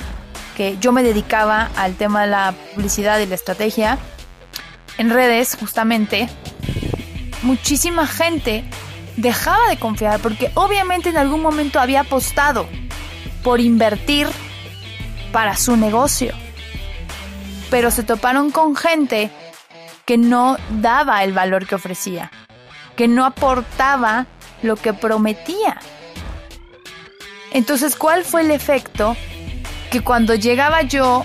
que 0.56 0.78
yo 0.78 0.92
me 0.92 1.02
dedicaba 1.02 1.68
al 1.76 1.96
tema 1.96 2.22
de 2.22 2.28
la 2.28 2.54
publicidad 2.74 3.18
y 3.18 3.26
la 3.26 3.34
estrategia 3.34 3.98
en 4.98 5.10
redes 5.10 5.56
justamente, 5.58 6.28
muchísima 7.42 8.06
gente 8.06 8.62
dejaba 9.16 9.68
de 9.68 9.78
confiar 9.78 10.20
porque 10.20 10.52
obviamente 10.54 11.08
en 11.08 11.16
algún 11.16 11.42
momento 11.42 11.80
había 11.80 12.02
apostado 12.02 12.68
por 13.42 13.60
invertir 13.60 14.28
para 15.32 15.56
su 15.56 15.76
negocio. 15.76 16.34
Pero 17.70 17.90
se 17.90 18.02
toparon 18.02 18.50
con 18.50 18.76
gente 18.76 19.30
que 20.04 20.18
no 20.18 20.58
daba 20.70 21.24
el 21.24 21.32
valor 21.32 21.66
que 21.66 21.74
ofrecía, 21.74 22.30
que 22.96 23.08
no 23.08 23.24
aportaba 23.24 24.26
lo 24.62 24.76
que 24.76 24.92
prometía. 24.92 25.78
Entonces, 27.52 27.96
¿cuál 27.96 28.24
fue 28.24 28.42
el 28.42 28.50
efecto? 28.50 29.16
Que 29.90 30.00
cuando 30.00 30.34
llegaba 30.34 30.82
yo, 30.82 31.24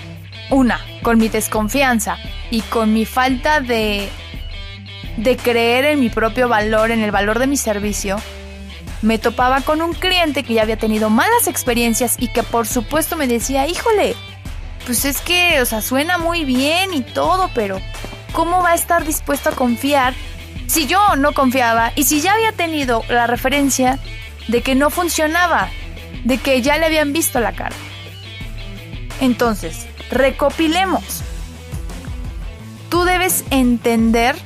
una, 0.50 0.80
con 1.02 1.18
mi 1.18 1.28
desconfianza 1.28 2.16
y 2.50 2.60
con 2.62 2.92
mi 2.92 3.04
falta 3.04 3.60
de, 3.60 4.08
de 5.16 5.36
creer 5.36 5.84
en 5.86 6.00
mi 6.00 6.10
propio 6.10 6.48
valor, 6.48 6.90
en 6.90 7.00
el 7.00 7.10
valor 7.10 7.38
de 7.38 7.46
mi 7.46 7.56
servicio, 7.56 8.16
me 9.02 9.18
topaba 9.18 9.60
con 9.60 9.82
un 9.82 9.92
cliente 9.92 10.42
que 10.42 10.54
ya 10.54 10.62
había 10.62 10.76
tenido 10.76 11.10
malas 11.10 11.46
experiencias 11.46 12.16
y 12.18 12.28
que 12.28 12.42
por 12.42 12.66
supuesto 12.66 13.16
me 13.16 13.26
decía, 13.26 13.66
híjole, 13.66 14.14
pues 14.86 15.04
es 15.04 15.20
que, 15.20 15.60
o 15.60 15.66
sea, 15.66 15.82
suena 15.82 16.18
muy 16.18 16.44
bien 16.44 16.92
y 16.92 17.02
todo, 17.02 17.50
pero 17.54 17.80
¿cómo 18.32 18.62
va 18.62 18.70
a 18.70 18.74
estar 18.74 19.04
dispuesto 19.04 19.50
a 19.50 19.52
confiar 19.52 20.14
si 20.66 20.86
yo 20.86 21.16
no 21.16 21.32
confiaba 21.32 21.92
y 21.94 22.04
si 22.04 22.20
ya 22.20 22.34
había 22.34 22.52
tenido 22.52 23.02
la 23.08 23.26
referencia 23.26 23.98
de 24.48 24.62
que 24.62 24.74
no 24.74 24.90
funcionaba, 24.90 25.68
de 26.24 26.38
que 26.38 26.60
ya 26.62 26.78
le 26.78 26.86
habían 26.86 27.12
visto 27.12 27.40
la 27.40 27.52
cara? 27.52 27.76
Entonces, 29.20 29.86
recopilemos. 30.10 31.22
Tú 32.88 33.04
debes 33.04 33.44
entender 33.50 34.36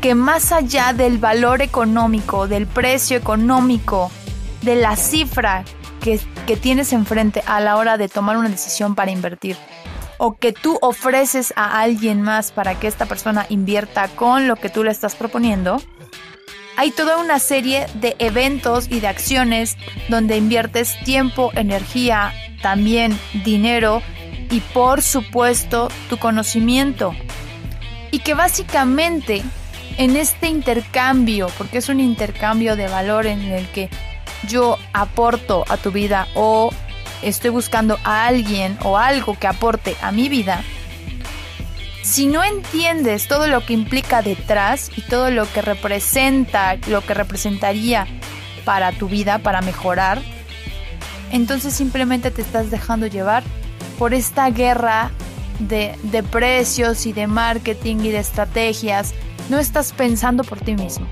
que 0.00 0.14
más 0.14 0.52
allá 0.52 0.92
del 0.92 1.18
valor 1.18 1.62
económico, 1.62 2.46
del 2.46 2.66
precio 2.66 3.16
económico, 3.16 4.10
de 4.62 4.76
la 4.76 4.96
cifra 4.96 5.64
que, 6.00 6.20
tienes 6.56 6.94
enfrente 6.94 7.42
a 7.46 7.60
la 7.60 7.76
hora 7.76 7.98
de 7.98 8.08
tomar 8.08 8.36
una 8.36 8.48
decisión 8.48 8.94
para 8.94 9.10
invertir, 9.10 9.56
o 10.16 10.36
que 10.36 10.52
tú 10.52 10.78
ofreces 10.80 11.52
a 11.56 11.80
alguien 11.80 12.22
más 12.22 12.52
para 12.52 12.78
que 12.78 12.86
esta 12.86 13.06
persona 13.06 13.44
invierta 13.50 14.08
con 14.08 14.48
lo 14.48 14.56
que 14.56 14.70
tú 14.70 14.82
le 14.82 14.90
estás 14.90 15.14
proponiendo, 15.14 15.80
hay 16.78 16.90
toda 16.92 17.18
una 17.18 17.38
serie 17.38 17.86
de 17.94 18.16
eventos 18.18 18.88
y 18.88 19.00
de 19.00 19.08
acciones 19.08 19.76
donde 20.08 20.36
inviertes 20.36 20.98
tiempo, 21.04 21.50
energía, 21.54 22.32
también 22.62 23.18
dinero 23.44 24.00
y 24.50 24.60
por 24.60 25.02
supuesto 25.02 25.88
tu 26.08 26.18
conocimiento. 26.18 27.14
Y 28.10 28.20
que 28.20 28.34
básicamente 28.34 29.42
en 29.98 30.16
este 30.16 30.46
intercambio, 30.46 31.48
porque 31.58 31.78
es 31.78 31.88
un 31.88 32.00
intercambio 32.00 32.76
de 32.76 32.86
valor 32.86 33.26
en 33.26 33.42
el 33.42 33.66
que 33.68 33.90
yo 34.46 34.78
aporto 34.92 35.64
a 35.68 35.76
tu 35.76 35.90
vida 35.90 36.28
o 36.34 36.70
estoy 37.20 37.50
buscando 37.50 37.98
a 38.04 38.26
alguien 38.26 38.78
o 38.84 38.96
algo 38.96 39.36
que 39.36 39.48
aporte 39.48 39.96
a 40.00 40.12
mi 40.12 40.28
vida, 40.28 40.62
si 42.02 42.26
no 42.26 42.44
entiendes 42.44 43.26
todo 43.26 43.48
lo 43.48 43.66
que 43.66 43.74
implica 43.74 44.22
detrás 44.22 44.90
y 44.96 45.02
todo 45.02 45.30
lo 45.30 45.50
que 45.52 45.62
representa, 45.62 46.76
lo 46.86 47.02
que 47.02 47.12
representaría 47.12 48.06
para 48.64 48.92
tu 48.92 49.08
vida, 49.08 49.40
para 49.40 49.60
mejorar, 49.62 50.22
entonces 51.32 51.74
simplemente 51.74 52.30
te 52.30 52.40
estás 52.40 52.70
dejando 52.70 53.08
llevar 53.08 53.42
por 53.98 54.14
esta 54.14 54.48
guerra 54.50 55.10
de, 55.58 55.96
de 56.04 56.22
precios 56.22 57.04
y 57.04 57.12
de 57.12 57.26
marketing 57.26 57.96
y 57.96 58.10
de 58.10 58.18
estrategias 58.18 59.12
no 59.48 59.58
estás 59.58 59.92
pensando 59.92 60.44
por 60.44 60.60
ti 60.60 60.74
mismo. 60.74 61.06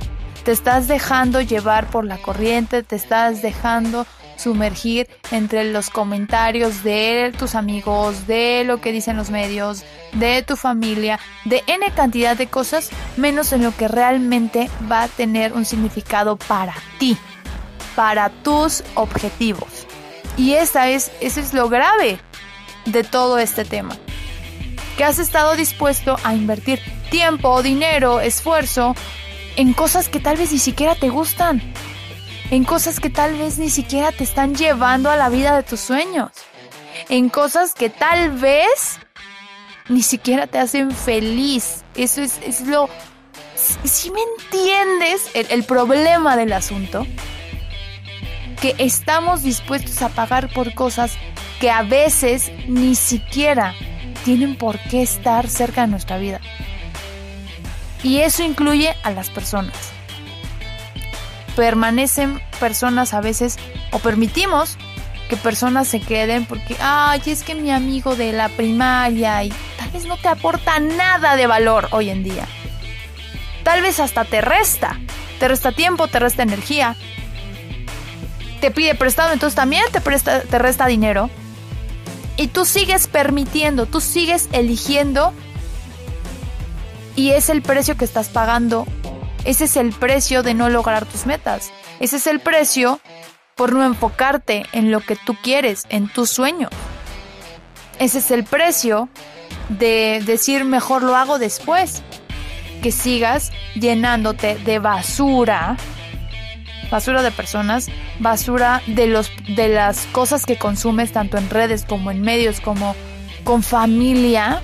Te 0.44 0.53
estás 0.53 0.87
dejando 0.87 1.40
llevar 1.40 1.90
por 1.90 2.05
la 2.05 2.18
corriente, 2.18 2.83
te 2.83 2.96
estás 2.96 3.42
dejando 3.42 4.07
sumergir 4.37 5.09
entre 5.31 5.72
los 5.72 5.90
comentarios 5.90 6.85
de 6.85 7.33
tus 7.38 7.55
amigos, 7.55 8.27
de 8.27 8.64
lo 8.64 8.81
que 8.81 8.92
dicen 8.92 9.16
los 9.16 9.31
medios, 9.31 9.83
de 10.12 10.42
tu 10.42 10.57
familia, 10.57 11.18
de 11.44 11.64
N 11.66 11.85
cantidad 11.94 12.37
de 12.37 12.46
cosas, 12.46 12.90
menos 13.16 13.53
en 13.53 13.62
lo 13.62 13.75
que 13.75 13.88
realmente 13.88 14.70
va 14.90 15.05
a 15.05 15.09
tener 15.09 15.53
un 15.53 15.64
significado 15.64 16.37
para 16.37 16.75
ti, 16.99 17.16
para 17.96 18.29
tus 18.29 18.85
objetivos. 18.94 19.87
Y 20.37 20.53
esa 20.53 20.90
es, 20.90 21.11
eso 21.20 21.40
es 21.40 21.55
lo 21.55 21.68
grave 21.68 22.20
de 22.85 23.05
todo 23.05 23.38
este 23.38 23.64
tema. 23.64 23.96
Que 24.96 25.05
has 25.05 25.18
estado 25.18 25.57
dispuesto 25.57 26.16
a 26.25 26.35
invertir 26.35 26.81
tiempo, 27.11 27.62
dinero, 27.62 28.21
esfuerzo 28.21 28.95
en 29.57 29.73
cosas 29.73 30.09
que 30.09 30.21
tal 30.21 30.37
vez 30.37 30.53
ni 30.53 30.59
siquiera 30.59 30.95
te 30.95 31.09
gustan, 31.09 31.62
en 32.51 32.64
cosas 32.64 33.01
que 33.01 33.11
tal 33.11 33.37
vez 33.37 33.59
ni 33.59 33.71
siquiera 33.71 34.12
te 34.12 34.25
están 34.25 34.55
llevando 34.55 35.11
a 35.11 35.16
la 35.16 35.29
vida 35.29 35.57
de 35.57 35.62
tus 35.62 35.81
sueños, 35.81 36.31
en 37.09 37.29
cosas 37.29 37.73
que 37.73 37.90
tal 37.90 38.31
vez 38.33 38.99
ni 39.88 40.03
siquiera 40.03 40.47
te 40.47 40.59
hacen 40.59 40.90
feliz. 40.90 41.85
Eso 41.95 42.23
es, 42.23 42.61
lo... 42.62 42.88
Si 43.55 44.11
me 44.11 44.21
entiendes 44.21 45.31
el 45.35 45.64
problema 45.64 46.37
del 46.37 46.53
asunto, 46.53 47.07
que 48.61 48.75
estamos 48.79 49.42
dispuestos 49.42 50.03
a 50.03 50.09
pagar 50.11 50.53
por 50.53 50.75
cosas 50.75 51.12
que 51.61 51.71
a 51.71 51.83
veces 51.83 52.51
ni 52.69 52.95
siquiera 52.95 53.75
tienen 54.25 54.57
por 54.57 54.79
qué 54.79 55.03
estar 55.03 55.49
cerca 55.49 55.83
de 55.83 55.87
nuestra 55.88 56.19
vida. 56.19 56.40
Y 58.03 58.19
eso 58.19 58.43
incluye 58.43 58.95
a 59.03 59.11
las 59.11 59.31
personas. 59.31 59.77
Permanecen 61.55 62.41
personas 62.61 63.15
a 63.15 63.21
veces 63.21 63.57
o 63.93 63.99
permitimos 63.99 64.77
que 65.29 65.37
personas 65.37 65.89
se 65.89 66.01
queden 66.01 66.47
porque, 66.47 66.77
ay, 66.81 67.21
es 67.27 67.43
que 67.43 67.55
mi 67.55 67.71
amigo 67.71 68.15
de 68.15 68.33
la 68.33 68.49
primaria 68.49 69.43
y 69.43 69.53
tal 69.77 69.91
vez 69.91 70.07
no 70.07 70.17
te 70.17 70.29
aporta 70.29 70.79
nada 70.79 71.37
de 71.37 71.47
valor 71.47 71.89
hoy 71.91 72.11
en 72.11 72.23
día. 72.23 72.47
Tal 73.65 73.83
vez 73.83 73.99
hasta 73.99 74.25
te 74.25 74.41
resta. 74.41 75.01
Te 75.41 75.49
resta 75.49 75.73
tiempo, 75.73 76.09
te 76.09 76.19
resta 76.19 76.43
energía. 76.43 76.97
Te 78.61 78.71
pide 78.71 78.95
prestado, 78.95 79.33
entonces 79.33 79.57
también 79.57 79.85
te, 79.93 80.01
te 80.01 80.59
resta 80.59 80.87
dinero. 80.87 81.29
Y 82.37 82.49
tú 82.49 82.65
sigues 82.65 83.09
permitiendo, 83.09 83.87
tú 83.87 84.01
sigues 84.01 84.49
eligiendo 84.53 85.33
y 87.16 87.31
es 87.31 87.48
el 87.48 87.62
precio 87.62 87.96
que 87.96 88.05
estás 88.05 88.29
pagando. 88.29 88.87
Ese 89.44 89.64
es 89.64 89.76
el 89.76 89.92
precio 89.92 90.42
de 90.42 90.55
no 90.55 90.68
lograr 90.68 91.07
tus 91.07 91.26
metas. 91.26 91.72
Ese 91.98 92.16
es 92.16 92.26
el 92.26 92.40
precio 92.40 93.00
por 93.55 93.72
no 93.72 93.85
enfocarte 93.85 94.66
en 94.72 94.92
lo 94.92 95.00
que 95.00 95.16
tú 95.16 95.35
quieres, 95.42 95.85
en 95.88 96.09
tus 96.09 96.31
sueños. 96.31 96.70
Ese 97.98 98.18
es 98.18 98.31
el 98.31 98.44
precio 98.44 99.09
de 99.70 100.22
decir 100.24 100.64
mejor 100.64 101.02
lo 101.02 101.16
hago 101.16 101.38
después. 101.38 102.02
Que 102.83 102.92
sigas 102.92 103.50
llenándote 103.74 104.59
de 104.59 104.79
basura, 104.79 105.79
basura 106.90 107.22
de 107.22 107.31
personas, 107.31 107.88
basura 108.18 108.83
de 108.87 109.07
los 109.07 109.33
de 109.57 109.68
las 109.68 110.07
cosas 110.07 110.44
que 110.44 110.59
consumes 110.59 111.12
tanto 111.12 111.38
en 111.38 111.48
redes 111.48 111.87
como 111.87 112.11
en 112.11 112.20
medios 112.20 112.61
como 112.61 112.94
con 113.44 113.62
familia 113.62 114.61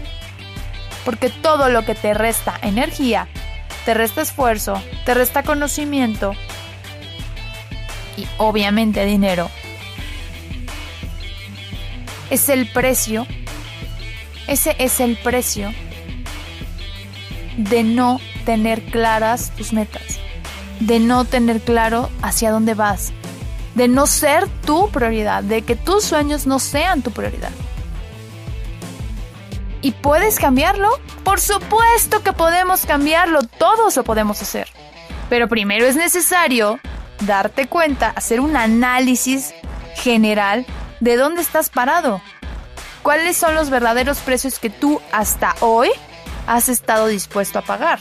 porque 1.04 1.30
todo 1.30 1.68
lo 1.68 1.84
que 1.84 1.94
te 1.94 2.14
resta 2.14 2.58
energía, 2.62 3.28
te 3.84 3.94
resta 3.94 4.22
esfuerzo, 4.22 4.80
te 5.04 5.14
resta 5.14 5.42
conocimiento 5.42 6.32
y 8.16 8.26
obviamente 8.38 9.04
dinero, 9.04 9.50
es 12.30 12.48
el 12.48 12.66
precio, 12.66 13.26
ese 14.46 14.76
es 14.78 15.00
el 15.00 15.16
precio 15.16 15.72
de 17.56 17.82
no 17.82 18.20
tener 18.44 18.82
claras 18.82 19.50
tus 19.56 19.72
metas, 19.72 20.18
de 20.80 20.98
no 20.98 21.24
tener 21.24 21.60
claro 21.60 22.10
hacia 22.22 22.50
dónde 22.50 22.74
vas, 22.74 23.12
de 23.74 23.88
no 23.88 24.06
ser 24.06 24.48
tu 24.64 24.90
prioridad, 24.90 25.42
de 25.42 25.62
que 25.62 25.76
tus 25.76 26.04
sueños 26.04 26.46
no 26.46 26.58
sean 26.58 27.02
tu 27.02 27.10
prioridad. 27.10 27.50
¿Y 29.83 29.90
puedes 29.90 30.38
cambiarlo? 30.38 30.88
Por 31.25 31.40
supuesto 31.40 32.23
que 32.23 32.33
podemos 32.33 32.87
cambiarlo, 32.87 33.42
todos 33.42 33.97
lo 33.97 34.05
podemos 34.05 34.40
hacer. 34.40 34.68
Pero 35.29 35.49
primero 35.49 35.87
es 35.87 35.97
necesario 35.97 36.79
darte 37.27 37.66
cuenta, 37.66 38.11
hacer 38.14 38.40
un 38.40 38.57
análisis 38.57 39.53
general 39.97 40.64
de 41.01 41.16
dónde 41.16 41.42
estás 41.42 41.68
parado. 41.68 42.23
¿Cuáles 43.03 43.37
son 43.37 43.57
los 43.57 43.71
verdaderos 43.71 44.18
precios 44.18 44.61
que 44.61 44.71
tú 44.71 45.01
hasta 45.11 45.57
hoy 45.61 45.90
has 46.47 46.68
estado 46.68 47.09
dispuesto 47.09 47.59
a 47.59 47.62
pagar? 47.62 47.99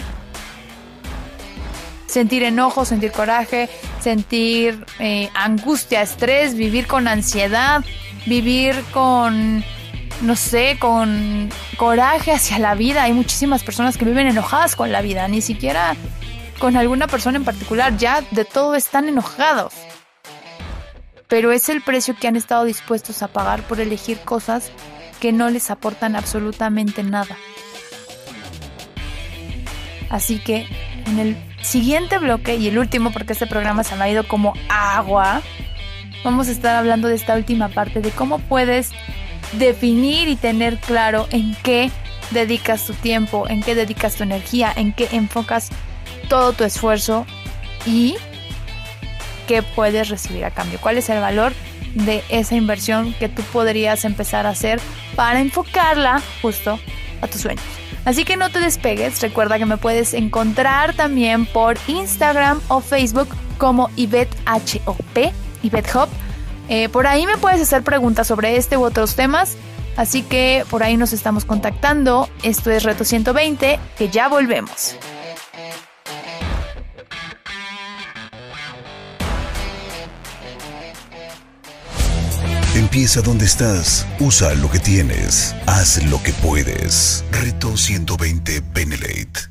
sentir 2.12 2.44
enojo, 2.44 2.84
sentir 2.84 3.12
coraje, 3.12 3.70
sentir 4.02 4.86
eh, 5.00 5.30
angustia, 5.34 6.02
estrés, 6.02 6.56
vivir 6.56 6.86
con 6.86 7.08
ansiedad, 7.08 7.84
vivir 8.26 8.76
con, 8.92 9.64
no 10.22 10.36
sé, 10.36 10.78
con 10.80 11.50
coraje 11.78 12.32
hacia 12.32 12.60
la 12.60 12.76
vida. 12.76 13.04
Hay 13.04 13.14
muchísimas 13.14 13.64
personas 13.64 13.98
que 13.98 14.06
viven 14.06 14.28
enojadas 14.28 14.76
con 14.76 14.92
la 14.92 15.02
vida, 15.02 15.28
ni 15.28 15.42
siquiera 15.42 15.96
con 16.60 16.78
alguna 16.78 17.08
persona 17.08 17.38
en 17.38 17.44
particular, 17.44 17.98
ya 17.98 18.22
de 18.32 18.46
todo 18.46 18.76
están 18.76 19.08
enojados. 19.08 19.74
Pero 21.28 21.52
es 21.52 21.70
el 21.70 21.82
precio 21.82 22.16
que 22.16 22.28
han 22.28 22.36
estado 22.36 22.66
dispuestos 22.66 23.24
a 23.24 23.30
pagar 23.30 23.64
por 23.64 23.80
elegir 23.80 24.20
cosas 24.20 24.72
que 25.20 25.32
no 25.32 25.50
les 25.50 25.72
aportan 25.72 26.16
absolutamente 26.16 27.04
nada. 27.04 27.38
Así 30.10 30.40
que 30.40 30.68
en 31.06 31.20
el 31.20 31.38
siguiente 31.64 32.18
bloque 32.18 32.56
y 32.56 32.68
el 32.68 32.78
último, 32.78 33.12
porque 33.12 33.34
este 33.34 33.48
programa 33.48 33.84
se 33.84 33.96
me 33.96 34.04
ha 34.04 34.10
ido 34.10 34.28
como 34.28 34.54
agua, 34.70 35.42
vamos 36.24 36.48
a 36.48 36.52
estar 36.52 36.76
hablando 36.76 37.08
de 37.08 37.16
esta 37.16 37.36
última 37.36 37.70
parte, 37.70 38.02
de 38.02 38.12
cómo 38.12 38.40
puedes 38.40 38.92
definir 39.54 40.28
y 40.28 40.36
tener 40.36 40.78
claro 40.78 41.28
en 41.32 41.56
qué 41.64 41.92
dedicas 42.32 42.86
tu 42.86 42.94
tiempo, 42.94 43.48
en 43.50 43.62
qué 43.62 43.76
dedicas 43.76 44.16
tu 44.16 44.24
energía, 44.24 44.72
en 44.76 44.94
qué 44.94 45.08
enfocas 45.12 45.70
todo 46.30 46.54
tu 46.54 46.64
esfuerzo 46.64 47.26
y 47.86 48.16
qué 49.48 49.64
puedes 49.64 50.10
recibir 50.10 50.46
a 50.46 50.52
cambio. 50.52 50.80
¿Cuál 50.80 50.98
es 50.98 51.10
el 51.10 51.20
valor 51.20 51.54
de 51.94 52.24
esa 52.30 52.56
inversión 52.56 53.14
que 53.20 53.28
tú 53.28 53.42
podrías 53.44 54.06
empezar 54.06 54.46
a 54.46 54.50
hacer 54.50 54.80
para 55.16 55.42
enfocarla 55.42 56.22
justo 56.42 56.80
a 57.22 57.28
tus 57.28 57.42
sueños? 57.42 57.64
Así 58.06 58.26
que 58.26 58.36
no 58.36 58.50
te 58.50 58.60
despegues, 58.60 59.22
recuerda 59.22 59.60
que 59.60 59.66
me 59.66 59.78
puedes 59.78 60.14
encontrar 60.14 60.96
también 60.96 61.46
por 61.46 61.78
Instagram 61.88 62.60
o 62.68 62.82
Facebook 62.82 63.28
como 63.58 63.90
IvetHOP, 63.96 65.34
IvetHop. 65.62 66.10
Eh, 66.72 66.88
por 66.88 67.06
ahí 67.06 67.26
me 67.26 67.36
puedes 67.36 67.60
hacer 67.60 67.84
preguntas 67.84 68.28
sobre 68.28 68.56
este 68.56 68.78
u 68.78 68.84
otros 68.84 69.16
temas, 69.16 69.58
así 69.98 70.22
que 70.22 70.64
por 70.70 70.84
ahí 70.84 70.96
nos 70.96 71.12
estamos 71.12 71.44
contactando. 71.44 72.30
Esto 72.44 72.72
es 72.72 72.84
Reto 72.84 73.04
120, 73.04 73.78
que 73.98 74.08
ya 74.08 74.30
volvemos. 74.30 74.96
Empieza 82.74 83.22
donde 83.22 83.44
estás, 83.44 84.08
usa 84.22 84.54
lo 84.54 84.72
que 84.72 84.80
tienes, 84.80 85.54
haz 85.66 86.02
lo 86.06 86.24
que 86.24 86.32
puedes. 86.32 87.26
Reto 87.32 87.76
120 87.76 88.64
Benelate. 88.74 89.51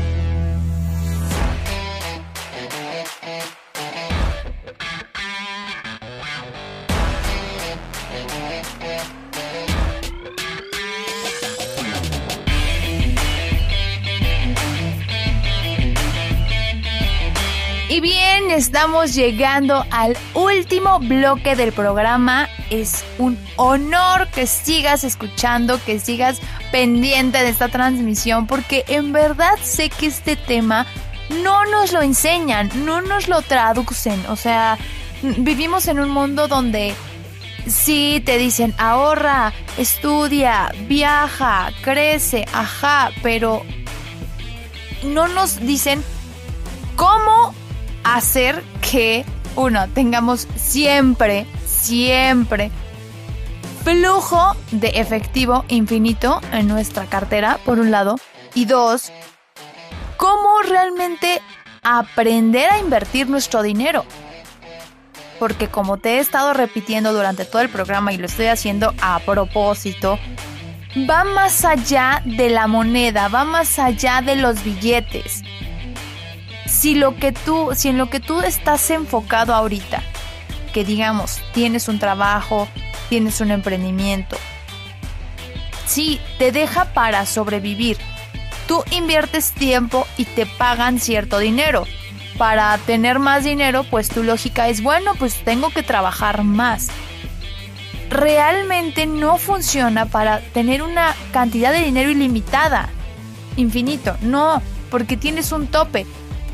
estamos 18.49 19.13
llegando 19.13 19.85
al 19.91 20.17
último 20.33 20.99
bloque 20.99 21.55
del 21.55 21.71
programa. 21.71 22.47
Es 22.69 23.03
un 23.17 23.37
honor 23.57 24.27
que 24.29 24.47
sigas 24.47 25.03
escuchando, 25.03 25.79
que 25.85 25.99
sigas 25.99 26.39
pendiente 26.71 27.37
de 27.39 27.49
esta 27.49 27.67
transmisión, 27.67 28.47
porque 28.47 28.85
en 28.87 29.11
verdad 29.11 29.59
sé 29.61 29.89
que 29.89 30.07
este 30.07 30.35
tema 30.35 30.87
no 31.43 31.65
nos 31.65 31.91
lo 31.91 32.01
enseñan, 32.01 32.71
no 32.85 33.01
nos 33.01 33.27
lo 33.27 33.41
traducen. 33.41 34.25
O 34.27 34.35
sea, 34.35 34.77
vivimos 35.21 35.87
en 35.87 35.99
un 35.99 36.09
mundo 36.09 36.47
donde 36.47 36.95
sí 37.67 38.21
te 38.25 38.37
dicen 38.37 38.73
ahorra, 38.77 39.53
estudia, 39.77 40.73
viaja, 40.87 41.71
crece, 41.81 42.45
ajá, 42.53 43.11
pero 43.21 43.63
no 45.03 45.27
nos 45.27 45.59
dicen 45.59 46.03
cómo 46.95 47.53
hacer 48.03 48.63
que, 48.81 49.25
uno, 49.55 49.87
tengamos 49.89 50.47
siempre, 50.55 51.45
siempre 51.65 52.71
flujo 53.83 54.55
de 54.71 54.89
efectivo 54.89 55.65
infinito 55.67 56.39
en 56.51 56.67
nuestra 56.67 57.05
cartera, 57.05 57.59
por 57.65 57.79
un 57.79 57.91
lado, 57.91 58.19
y 58.53 58.65
dos, 58.65 59.11
cómo 60.17 60.61
realmente 60.61 61.41
aprender 61.81 62.69
a 62.69 62.79
invertir 62.79 63.29
nuestro 63.29 63.63
dinero. 63.63 64.05
Porque 65.39 65.67
como 65.67 65.97
te 65.97 66.17
he 66.17 66.19
estado 66.19 66.53
repitiendo 66.53 67.13
durante 67.13 67.45
todo 67.45 67.61
el 67.61 67.69
programa 67.69 68.13
y 68.13 68.17
lo 68.17 68.27
estoy 68.27 68.45
haciendo 68.47 68.93
a 69.01 69.19
propósito, 69.19 70.19
va 71.09 71.23
más 71.23 71.65
allá 71.65 72.21
de 72.25 72.51
la 72.51 72.67
moneda, 72.67 73.27
va 73.29 73.43
más 73.43 73.79
allá 73.79 74.21
de 74.21 74.35
los 74.35 74.63
billetes 74.63 75.43
si 76.81 76.95
lo 76.95 77.15
que 77.15 77.31
tú, 77.31 77.69
si 77.75 77.89
en 77.89 77.99
lo 77.99 78.09
que 78.09 78.19
tú 78.19 78.39
estás 78.39 78.89
enfocado 78.89 79.53
ahorita, 79.53 80.01
que 80.73 80.83
digamos, 80.83 81.39
tienes 81.53 81.87
un 81.87 81.99
trabajo, 81.99 82.67
tienes 83.07 83.39
un 83.39 83.51
emprendimiento, 83.51 84.35
si 85.85 86.19
te 86.39 86.51
deja 86.51 86.85
para 86.95 87.27
sobrevivir, 87.27 87.97
tú 88.67 88.83
inviertes 88.89 89.51
tiempo 89.51 90.07
y 90.17 90.25
te 90.25 90.47
pagan 90.47 90.99
cierto 90.99 91.37
dinero. 91.37 91.85
Para 92.39 92.75
tener 92.79 93.19
más 93.19 93.43
dinero, 93.43 93.83
pues 93.83 94.09
tu 94.09 94.23
lógica 94.23 94.67
es, 94.67 94.81
bueno, 94.81 95.13
pues 95.19 95.43
tengo 95.43 95.69
que 95.69 95.83
trabajar 95.83 96.43
más. 96.43 96.87
Realmente 98.09 99.05
no 99.05 99.37
funciona 99.37 100.07
para 100.07 100.39
tener 100.39 100.81
una 100.81 101.15
cantidad 101.31 101.71
de 101.71 101.83
dinero 101.83 102.09
ilimitada, 102.09 102.89
infinito, 103.55 104.17
no, 104.21 104.63
porque 104.89 105.15
tienes 105.15 105.51
un 105.51 105.67
tope 105.67 106.07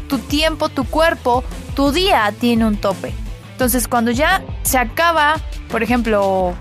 tu 0.07 0.19
tiempo, 0.19 0.69
tu 0.69 0.85
cuerpo, 0.85 1.43
tu 1.75 1.91
día 1.91 2.33
tiene 2.39 2.65
un 2.65 2.77
tope. 2.77 3.13
Entonces 3.51 3.87
cuando 3.87 4.11
ya 4.11 4.43
se 4.63 4.77
acaba, 4.77 5.37
por 5.69 5.83
ejemplo, 5.83 6.55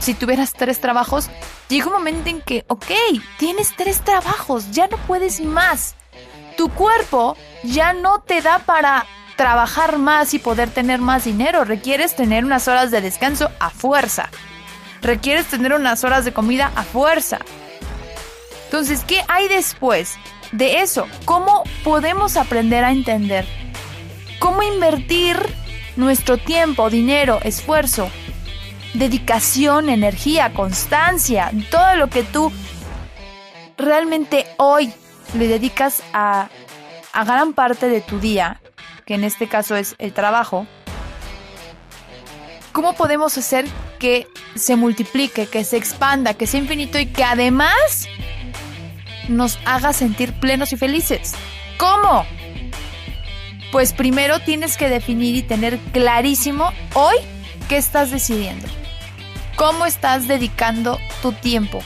si 0.00 0.14
tuvieras 0.14 0.52
tres 0.52 0.80
trabajos, 0.80 1.30
llega 1.68 1.86
un 1.86 1.92
momento 1.92 2.30
en 2.30 2.40
que, 2.40 2.64
ok, 2.68 2.90
tienes 3.38 3.74
tres 3.76 4.00
trabajos, 4.00 4.70
ya 4.72 4.88
no 4.88 4.96
puedes 5.06 5.40
más. 5.40 5.94
Tu 6.56 6.68
cuerpo 6.70 7.36
ya 7.62 7.92
no 7.92 8.20
te 8.20 8.40
da 8.42 8.58
para 8.58 9.06
trabajar 9.36 9.98
más 9.98 10.34
y 10.34 10.38
poder 10.38 10.70
tener 10.70 11.00
más 11.00 11.24
dinero. 11.24 11.64
Requieres 11.64 12.14
tener 12.14 12.44
unas 12.44 12.68
horas 12.68 12.90
de 12.90 13.00
descanso 13.00 13.50
a 13.58 13.70
fuerza. 13.70 14.28
Requieres 15.00 15.46
tener 15.46 15.72
unas 15.72 16.04
horas 16.04 16.24
de 16.24 16.32
comida 16.32 16.72
a 16.74 16.82
fuerza. 16.82 17.38
Entonces, 18.66 19.02
¿qué 19.06 19.24
hay 19.28 19.48
después? 19.48 20.16
De 20.52 20.80
eso, 20.80 21.06
cómo 21.24 21.64
podemos 21.84 22.36
aprender 22.36 22.84
a 22.84 22.92
entender, 22.92 23.46
cómo 24.38 24.62
invertir 24.62 25.36
nuestro 25.96 26.38
tiempo, 26.38 26.90
dinero, 26.90 27.40
esfuerzo, 27.42 28.10
dedicación, 28.94 29.88
energía, 29.88 30.52
constancia, 30.52 31.50
todo 31.70 31.96
lo 31.96 32.10
que 32.10 32.22
tú 32.22 32.52
realmente 33.76 34.46
hoy 34.56 34.92
le 35.34 35.46
dedicas 35.46 36.02
a, 36.12 36.48
a 37.12 37.24
gran 37.24 37.52
parte 37.52 37.88
de 37.88 38.00
tu 38.00 38.18
día, 38.18 38.60
que 39.06 39.14
en 39.14 39.24
este 39.24 39.46
caso 39.46 39.76
es 39.76 39.94
el 39.98 40.12
trabajo, 40.12 40.66
¿cómo 42.72 42.94
podemos 42.94 43.36
hacer 43.38 43.66
que 43.98 44.26
se 44.56 44.74
multiplique, 44.74 45.46
que 45.46 45.62
se 45.62 45.76
expanda, 45.76 46.34
que 46.34 46.46
sea 46.46 46.60
infinito 46.60 46.98
y 46.98 47.06
que 47.06 47.22
además 47.22 48.08
nos 49.30 49.58
haga 49.64 49.92
sentir 49.92 50.32
plenos 50.34 50.72
y 50.72 50.76
felices. 50.76 51.32
¿Cómo? 51.78 52.26
Pues 53.72 53.92
primero 53.92 54.40
tienes 54.40 54.76
que 54.76 54.88
definir 54.88 55.36
y 55.36 55.42
tener 55.42 55.78
clarísimo 55.92 56.72
hoy 56.94 57.16
qué 57.68 57.76
estás 57.76 58.10
decidiendo. 58.10 58.66
¿Cómo 59.56 59.86
estás 59.86 60.26
dedicando 60.26 60.98
tu 61.22 61.32
tiempo? 61.32 61.80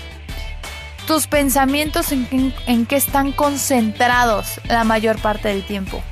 Tus 1.07 1.26
pensamientos 1.26 2.12
en, 2.12 2.86
qué 2.86 2.97
están 2.97 3.32
concentrados 3.32 4.61
la 4.68 4.84
mayor 4.84 5.18
parte 5.18 5.49
del 5.49 5.62
tiempo. 5.62 6.03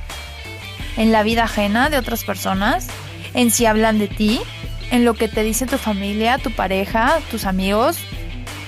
En 0.98 1.10
la 1.10 1.22
vida 1.22 1.44
ajena 1.44 1.88
de 1.88 1.96
otras 1.96 2.24
personas, 2.24 2.88
en 3.32 3.50
si 3.50 3.64
hablan 3.64 3.98
de 3.98 4.08
ti, 4.08 4.42
en 4.90 5.06
lo 5.06 5.14
que 5.14 5.28
te 5.28 5.42
dice 5.42 5.64
tu 5.64 5.78
familia, 5.78 6.36
tu 6.36 6.50
pareja, 6.50 7.20
tus 7.30 7.46
amigos, 7.46 7.96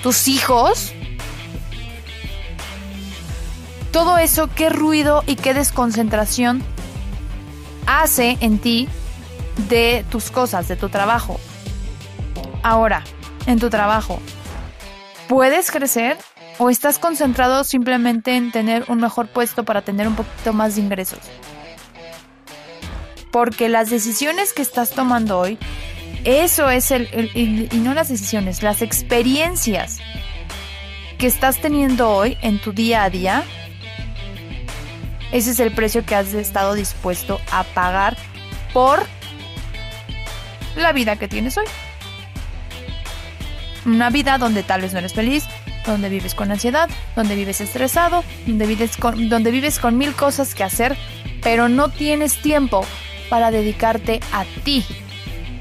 tus 0.01 0.27
hijos, 0.27 0.94
todo 3.95 4.17
eso, 4.17 4.49
qué 4.53 4.67
ruido 4.67 5.23
y 5.25 5.37
qué 5.37 5.53
desconcentración 5.53 6.61
hace 7.87 8.37
en 8.41 8.59
ti 8.59 8.89
de 9.69 10.03
tus 10.11 10.31
cosas, 10.31 10.67
de 10.67 10.75
tu 10.75 10.89
trabajo. 10.89 11.39
Ahora, 12.61 13.05
en 13.45 13.57
tu 13.57 13.69
trabajo? 13.69 14.19
¿Puedes 15.29 15.71
crecer? 15.71 16.17
¿O 16.57 16.69
estás 16.69 16.99
concentrado 16.99 17.63
simplemente 17.63 18.35
en 18.35 18.51
tener 18.51 18.83
un 18.89 18.99
mejor 18.99 19.29
puesto 19.29 19.63
para 19.63 19.81
tener 19.81 20.09
un 20.09 20.17
poquito 20.17 20.51
más 20.51 20.75
de 20.75 20.81
ingresos? 20.81 21.19
Porque 23.31 23.69
las 23.69 23.89
decisiones 23.89 24.51
que 24.51 24.61
estás 24.61 24.89
tomando 24.89 25.39
hoy, 25.39 25.57
eso 26.25 26.69
es 26.69 26.91
el, 26.91 27.07
y 27.33 27.77
no 27.77 27.93
las 27.93 28.09
decisiones, 28.09 28.61
las 28.61 28.81
experiencias 28.81 29.99
que 31.17 31.27
estás 31.27 31.61
teniendo 31.61 32.09
hoy 32.09 32.37
en 32.41 32.59
tu 32.59 32.73
día 32.73 33.05
a 33.05 33.09
día, 33.09 33.45
ese 35.35 35.51
es 35.51 35.59
el 35.59 35.73
precio 35.73 36.05
que 36.05 36.15
has 36.15 36.33
estado 36.33 36.75
dispuesto 36.75 37.41
a 37.51 37.65
pagar 37.65 38.15
por 38.71 39.05
la 40.77 40.93
vida 40.93 41.17
que 41.17 41.27
tienes 41.27 41.57
hoy. 41.57 41.65
Una 43.85 44.09
vida 44.09 44.37
donde 44.37 44.63
tal 44.63 44.79
vez 44.79 44.93
no 44.93 44.99
eres 44.99 45.13
feliz, 45.13 45.43
donde 45.85 46.07
vives 46.07 46.35
con 46.35 46.51
ansiedad, 46.51 46.89
donde 47.17 47.35
vives 47.35 47.59
estresado, 47.59 48.23
donde 48.47 48.65
vives 48.65 48.95
con, 48.95 49.27
donde 49.27 49.51
vives 49.51 49.77
con 49.77 49.97
mil 49.97 50.15
cosas 50.15 50.55
que 50.55 50.63
hacer, 50.63 50.95
pero 51.43 51.67
no 51.67 51.89
tienes 51.89 52.41
tiempo 52.41 52.85
para 53.29 53.51
dedicarte 53.51 54.21
a 54.31 54.45
ti, 54.63 54.85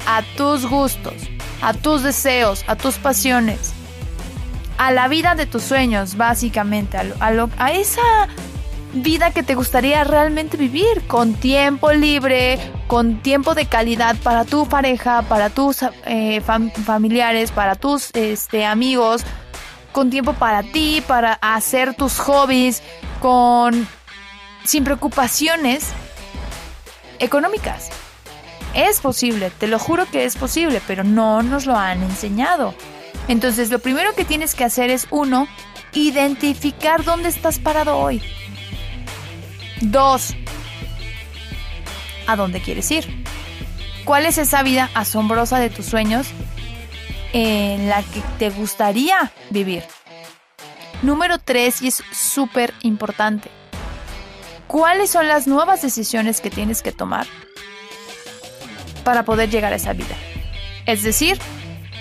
a 0.06 0.22
tus 0.36 0.66
gustos, 0.66 1.14
a 1.62 1.74
tus 1.74 2.04
deseos, 2.04 2.64
a 2.68 2.76
tus 2.76 2.94
pasiones, 2.98 3.72
a 4.78 4.92
la 4.92 5.08
vida 5.08 5.34
de 5.34 5.46
tus 5.46 5.64
sueños, 5.64 6.16
básicamente, 6.16 6.96
a, 6.96 7.48
a 7.58 7.72
esa 7.72 8.28
vida 8.95 9.30
que 9.32 9.42
te 9.42 9.55
gustaría 9.55 10.05
realmente 10.05 10.57
vivir, 10.57 11.07
con 11.07 11.34
tiempo 11.34 11.92
libre, 11.92 12.59
con 12.86 13.22
tiempo 13.22 13.55
de 13.55 13.66
calidad 13.66 14.16
para 14.22 14.45
tu 14.45 14.66
pareja, 14.68 15.22
para 15.22 15.51
tus 15.51 15.78
eh, 16.07 16.40
familiares, 16.40 17.51
para 17.51 17.74
tus 17.74 18.11
este, 18.14 18.64
amigos, 18.64 19.22
con 19.92 20.11
tiempo 20.11 20.32
para 20.34 20.62
ti, 20.62 21.03
para 21.07 21.34
hacer 21.34 21.95
tus 21.95 22.18
hobbies, 22.18 22.82
con 23.20 23.86
sin 24.64 24.84
preocupaciones 24.84 25.88
económicas. 27.18 27.90
Es 28.74 29.01
posible, 29.01 29.51
te 29.51 29.68
lo 29.68 29.78
juro 29.78 30.07
que 30.11 30.24
es 30.24 30.36
posible, 30.36 30.80
pero 30.86 31.05
no 31.05 31.42
nos 31.42 31.66
lo 31.66 31.76
han 31.76 32.03
enseñado. 32.03 32.74
Entonces, 33.28 33.70
lo 33.70 33.78
primero 33.78 34.14
que 34.14 34.24
tienes 34.24 34.55
que 34.55 34.64
hacer 34.64 34.90
es 34.90 35.07
uno, 35.11 35.47
identificar 35.92 37.05
dónde 37.05 37.28
estás 37.28 37.59
parado 37.59 37.97
hoy. 37.97 38.20
Dos, 39.80 40.34
¿a 42.26 42.36
dónde 42.36 42.60
quieres 42.60 42.90
ir? 42.90 43.24
¿Cuál 44.04 44.26
es 44.26 44.38
esa 44.38 44.62
vida 44.62 44.90
asombrosa 44.94 45.58
de 45.58 45.70
tus 45.70 45.86
sueños 45.86 46.26
en 47.32 47.88
la 47.88 48.02
que 48.02 48.20
te 48.38 48.50
gustaría 48.50 49.32
vivir? 49.50 49.82
Número 51.02 51.38
tres, 51.38 51.82
y 51.82 51.88
es 51.88 52.02
súper 52.12 52.72
importante. 52.82 53.50
¿Cuáles 54.66 55.10
son 55.10 55.28
las 55.28 55.46
nuevas 55.46 55.82
decisiones 55.82 56.40
que 56.40 56.50
tienes 56.50 56.82
que 56.82 56.92
tomar 56.92 57.26
para 59.04 59.24
poder 59.24 59.50
llegar 59.50 59.72
a 59.72 59.76
esa 59.76 59.92
vida? 59.92 60.16
Es 60.86 61.02
decir, 61.02 61.38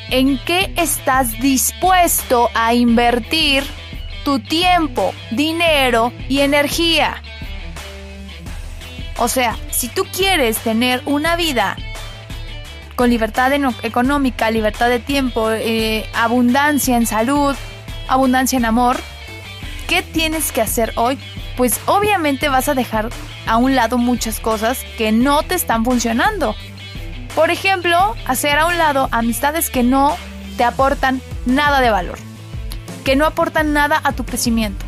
¿en 0.09 0.38
qué 0.45 0.74
estás 0.78 1.39
dispuesto 1.39 2.49
a 2.53 2.74
invertir 2.74 3.63
tu 4.24 4.39
tiempo, 4.39 5.13
dinero 5.32 6.11
y 6.30 6.39
energía? 6.39 7.21
O 9.18 9.28
sea, 9.28 9.57
si 9.72 9.88
tú 9.89 10.03
quieres 10.05 10.57
tener 10.57 11.01
una 11.05 11.36
vida 11.36 11.76
con 12.95 13.09
libertad 13.09 13.51
económica, 13.84 14.51
libertad 14.51 14.89
de 14.89 14.99
tiempo, 14.99 15.51
eh, 15.51 16.05
abundancia 16.14 16.97
en 16.97 17.05
salud, 17.05 17.55
abundancia 18.07 18.57
en 18.57 18.66
amor, 18.66 18.97
¿qué 19.88 20.01
tienes 20.01 20.51
que 20.51 20.61
hacer 20.61 20.93
hoy? 20.95 21.18
Pues 21.57 21.80
obviamente 21.86 22.49
vas 22.49 22.70
a 22.70 22.76
dejar 22.76 23.09
a 23.45 23.57
un 23.57 23.76
lado 23.76 23.97
muchas 23.97 24.39
cosas 24.39 24.80
que 24.97 25.11
no 25.11 25.43
te 25.43 25.55
están 25.55 25.84
funcionando. 25.84 26.55
Por 27.36 27.49
ejemplo, 27.49 28.16
hacer 28.26 28.57
a 28.59 28.68
un 28.68 28.78
lado 28.78 29.09
amistades 29.11 29.70
que 29.70 29.84
no 29.84 30.16
te 30.57 30.64
aportan 30.64 31.22
nada 31.45 31.82
de 31.82 31.89
valor, 31.89 32.18
que 33.03 33.16
no 33.16 33.26
aportan 33.26 33.74
nada 33.74 33.99
a 34.03 34.14
tu 34.14 34.24
crecimiento. 34.24 34.86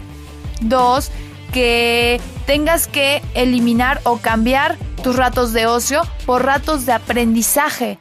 Dos, 0.62 1.12
que 1.56 2.20
tengas 2.46 2.86
que 2.86 3.22
eliminar 3.34 4.02
o 4.04 4.18
cambiar 4.18 4.76
tus 5.02 5.16
ratos 5.16 5.54
de 5.54 5.68
ocio 5.68 6.02
por 6.26 6.44
ratos 6.44 6.86
de 6.86 6.92
aprendizaje. 6.92 7.98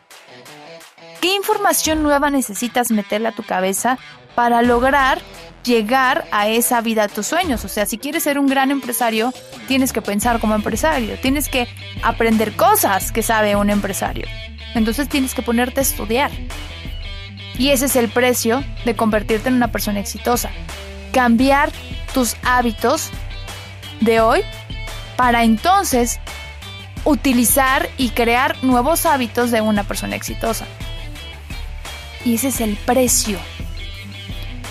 ¿Qué 1.21 1.37
información 1.37 2.03
nueva 2.03 2.31
necesitas 2.31 2.91
meterle 2.91 3.29
a 3.29 3.33
tu 3.33 3.45
cabeza 3.45 3.97
para 4.35 4.61
lograr 4.63 5.21
llegar 5.63 6.25
a 6.33 6.49
esa 6.49 6.81
vida 6.81 7.07
de 7.07 7.15
tus 7.15 7.29
sueños? 7.29 7.65
O 7.65 7.69
sea, 7.69 7.87
si 7.87 7.97
quieres 7.97 8.25
ser 8.25 8.41
un 8.41 8.49
gran 8.49 8.73
empresario, 8.73 9.33
tienes 9.69 9.93
que 9.93 10.03
pensar 10.03 10.41
como 10.41 10.57
empresario, 10.57 11.17
tienes 11.23 11.49
que 11.49 11.69
aprender 12.03 12.57
cosas 12.57 13.13
que 13.13 13.23
sabe 13.23 13.55
un 13.55 13.71
empresario. 13.71 14.27
Entonces 14.75 15.09
tienes 15.09 15.33
que 15.33 15.43
ponerte 15.43 15.79
a 15.79 15.85
estudiar. 15.85 16.33
Y 17.57 17.69
ese 17.69 17.85
es 17.85 17.95
el 17.95 18.09
precio 18.09 18.65
de 18.85 18.97
convertirte 18.97 19.49
en 19.49 19.55
una 19.55 19.71
persona 19.71 20.01
exitosa. 20.01 20.51
Cambiar 21.13 21.71
tus 22.13 22.35
hábitos 22.43 23.13
de 24.01 24.21
hoy 24.21 24.43
para 25.17 25.45
entonces 25.45 26.21
utilizar 27.05 27.89
y 27.99 28.11
crear 28.11 28.63
nuevos 28.63 29.07
hábitos 29.07 29.51
de 29.51 29.61
una 29.61 29.85
persona 29.85 30.17
exitosa. 30.17 30.67
Y 32.25 32.35
ese 32.35 32.49
es 32.49 32.61
el 32.61 32.77
precio. 32.77 33.39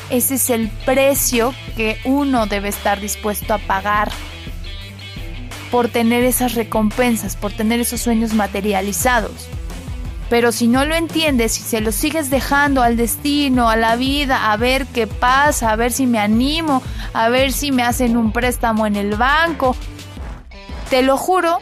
Ese 0.10 0.36
es 0.36 0.50
el 0.50 0.70
precio 0.86 1.54
que 1.76 2.00
uno 2.04 2.46
debe 2.48 2.70
estar 2.70 3.00
dispuesto 3.00 3.54
a 3.54 3.58
pagar 3.60 4.12
por 5.72 5.88
tener 5.88 6.24
esas 6.24 6.54
recompensas, 6.54 7.36
por 7.36 7.52
tener 7.52 7.80
esos 7.80 8.02
sueños 8.02 8.34
materializados. 8.34 9.48
Pero 10.34 10.52
si 10.52 10.68
no 10.68 10.84
lo 10.84 10.96
entiendes, 10.96 11.54
si 11.54 11.62
se 11.62 11.80
lo 11.80 11.92
sigues 11.92 12.32
dejando 12.32 12.82
al 12.82 12.98
destino, 12.98 13.70
a 13.70 13.76
la 13.76 13.96
vida, 13.96 14.52
a 14.52 14.58
ver 14.58 14.88
qué 14.88 15.06
pasa, 15.06 15.70
a 15.70 15.76
ver 15.76 15.92
si 15.92 16.08
me 16.08 16.18
animo, 16.18 16.82
a 17.14 17.30
ver 17.30 17.54
si 17.54 17.72
me 17.72 17.84
hacen 17.84 18.18
un 18.18 18.32
préstamo 18.32 18.88
en 18.88 18.96
el 18.96 19.16
banco, 19.16 19.76
te 20.90 21.04
lo 21.04 21.18
juro 21.18 21.60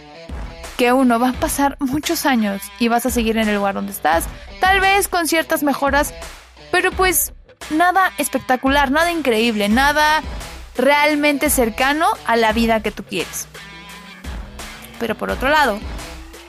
que 0.77 0.93
uno 0.93 1.19
va 1.19 1.31
a 1.31 1.33
pasar 1.33 1.75
muchos 1.81 2.25
años 2.25 2.61
y 2.79 2.87
vas 2.87 3.05
a 3.05 3.09
seguir 3.09 3.35
en 3.35 3.49
el 3.49 3.55
lugar 3.55 3.75
donde 3.75 3.91
estás, 3.91 4.23
tal 4.61 4.79
vez 4.79 5.09
con 5.09 5.27
ciertas 5.27 5.63
mejoras, 5.63 6.13
pero 6.71 6.93
pues 6.93 7.33
nada 7.71 8.13
espectacular, 8.19 8.89
nada 8.89 9.11
increíble, 9.11 9.67
nada 9.67 10.21
realmente 10.77 11.49
cercano 11.49 12.05
a 12.25 12.37
la 12.37 12.53
vida 12.53 12.81
que 12.81 12.91
tú 12.91 13.03
quieres. 13.03 13.49
Pero 14.97 15.15
por 15.15 15.29
otro 15.29 15.49
lado, 15.49 15.77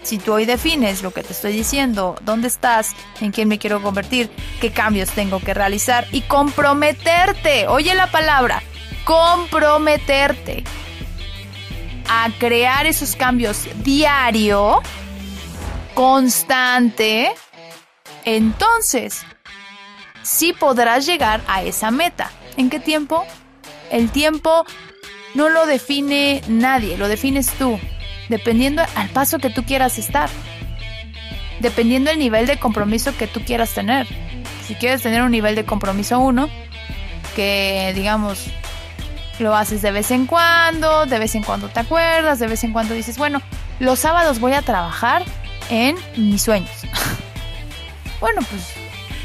si 0.03 0.19
tú 0.19 0.33
hoy 0.33 0.45
defines 0.45 1.03
lo 1.03 1.13
que 1.13 1.23
te 1.23 1.33
estoy 1.33 1.53
diciendo, 1.53 2.17
dónde 2.23 2.49
estás, 2.49 2.95
en 3.21 3.31
quién 3.31 3.49
me 3.49 3.59
quiero 3.59 3.83
convertir, 3.83 4.31
qué 4.61 4.73
cambios 4.73 5.11
tengo 5.11 5.41
que 5.41 5.55
realizar 5.55 6.07
y 6.13 6.23
comprometerte, 6.23 7.69
oye 7.69 7.95
la 7.95 8.11
palabra, 8.11 8.63
comprometerte 9.05 10.65
a 12.09 12.31
crear 12.39 12.87
esos 12.87 13.17
cambios 13.17 13.69
diario, 13.85 14.83
constante, 15.95 17.33
entonces 18.25 19.25
sí 20.23 20.53
podrás 20.53 21.07
llegar 21.07 21.41
a 21.47 21.63
esa 21.63 21.91
meta. 21.91 22.31
¿En 22.57 22.71
qué 22.71 22.81
tiempo? 22.81 23.25
El 23.91 24.11
tiempo 24.11 24.65
no 25.35 25.49
lo 25.49 25.65
define 25.67 26.43
nadie, 26.49 26.99
lo 26.99 27.09
defines 27.09 27.49
tú 27.53 27.79
dependiendo 28.33 28.83
al 28.95 29.11
paso 29.11 29.39
que 29.39 29.51
tú 29.51 29.63
quieras 29.63 29.99
estar, 29.99 30.31
dependiendo 31.61 32.11
el 32.11 32.19
nivel 32.19 32.47
de 32.47 32.59
compromiso 32.59 33.15
que 33.15 33.27
tú 33.27 33.45
quieras 33.45 33.75
tener. 33.75 34.07
Si 34.67 34.75
quieres 34.75 35.03
tener 35.03 35.21
un 35.21 35.31
nivel 35.31 35.55
de 35.55 35.65
compromiso 35.67 36.19
1, 36.19 36.49
que 37.37 37.93
digamos 37.95 38.47
lo 39.39 39.55
haces 39.55 39.83
de 39.83 39.91
vez 39.91 40.11
en 40.11 40.25
cuando, 40.25 41.05
de 41.05 41.19
vez 41.19 41.35
en 41.35 41.43
cuando 41.43 41.69
te 41.69 41.81
acuerdas, 41.81 42.39
de 42.39 42.47
vez 42.47 42.65
en 42.65 42.73
cuando 42.73 42.95
dices, 42.95 43.19
bueno, 43.19 43.43
los 43.81 43.99
sábados 43.99 44.41
voy 44.41 44.55
a 44.55 44.63
trabajar 44.63 45.25
en 45.69 45.95
mis 46.17 46.41
sueños. 46.41 46.71
bueno, 48.21 48.41
pues 48.49 48.63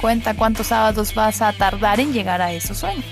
cuenta 0.01 0.33
cuántos 0.33 0.67
sábados 0.67 1.15
vas 1.15 1.41
a 1.41 1.53
tardar 1.53 2.01
en 2.01 2.11
llegar 2.11 2.41
a 2.41 2.51
esos 2.51 2.79
sueños. 2.79 3.05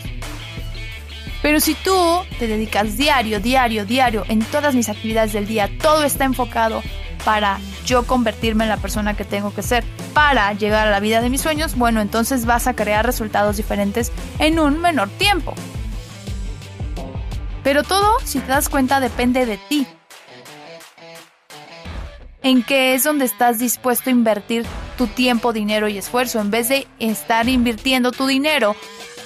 Pero 1.46 1.60
si 1.60 1.76
tú 1.76 2.26
te 2.40 2.48
dedicas 2.48 2.98
diario, 2.98 3.40
diario, 3.40 3.86
diario, 3.86 4.24
en 4.30 4.40
todas 4.40 4.74
mis 4.74 4.90
actividades 4.90 5.32
del 5.32 5.46
día, 5.46 5.70
todo 5.80 6.04
está 6.04 6.26
enfocado 6.26 6.82
para 7.24 7.60
yo 7.86 8.02
convertirme 8.08 8.64
en 8.64 8.72
la 8.72 8.78
persona 8.78 9.16
que 9.16 9.26
tengo 9.26 9.54
que 9.54 9.62
ser 9.62 9.84
para 10.16 10.52
llegar 10.54 10.88
a 10.88 10.90
la 10.90 11.00
vida 11.00 11.22
de 11.22 11.30
mis 11.30 11.42
sueños, 11.42 11.76
bueno, 11.78 12.02
entonces 12.02 12.48
vas 12.48 12.66
a 12.66 12.76
crear 12.76 13.06
resultados 13.06 13.58
diferentes 13.58 14.12
en 14.40 14.60
un 14.60 14.82
menor 14.82 15.08
tiempo. 15.20 15.54
Pero 17.64 17.84
todo, 17.84 18.20
si 18.24 18.40
te 18.40 18.48
das 18.48 18.68
cuenta, 18.68 19.00
depende 19.00 19.46
de 19.46 19.60
ti. 19.70 19.86
En 22.42 22.64
qué 22.64 22.96
es 22.96 23.04
donde 23.04 23.26
estás 23.26 23.60
dispuesto 23.60 24.10
a 24.10 24.14
invertir 24.14 24.66
tu 24.98 25.06
tiempo, 25.06 25.54
dinero 25.54 25.88
y 25.90 26.00
esfuerzo, 26.00 26.42
en 26.42 26.50
vez 26.50 26.70
de 26.70 26.88
estar 26.98 27.48
invirtiendo 27.48 28.12
tu 28.12 28.26
dinero 28.26 28.76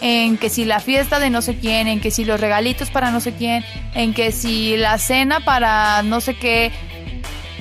en 0.02 0.38
que 0.38 0.50
si 0.50 0.66
la 0.66 0.80
fiesta 0.80 1.20
de 1.20 1.30
no 1.30 1.42
sé 1.42 1.58
quién, 1.58 1.88
en 1.88 2.00
que 2.00 2.12
si 2.12 2.26
los 2.26 2.40
regalitos 2.40 2.90
para 2.90 3.12
no 3.12 3.20
sé 3.20 3.34
quién, 3.34 3.64
en 3.94 4.14
que 4.14 4.32
si 4.32 4.78
la 4.78 4.98
cena 4.98 5.40
para 5.42 6.04
no 6.04 6.22
sé 6.22 6.36
qué. 6.36 6.72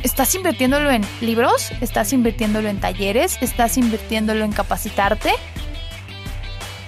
¿Estás 0.02 0.34
invirtiéndolo 0.34 0.90
en 0.90 1.04
libros? 1.20 1.72
¿Estás 1.80 2.12
invirtiéndolo 2.12 2.68
en 2.68 2.78
talleres? 2.78 3.38
¿Estás 3.40 3.76
invirtiéndolo 3.76 4.44
en 4.44 4.52
capacitarte? 4.52 5.32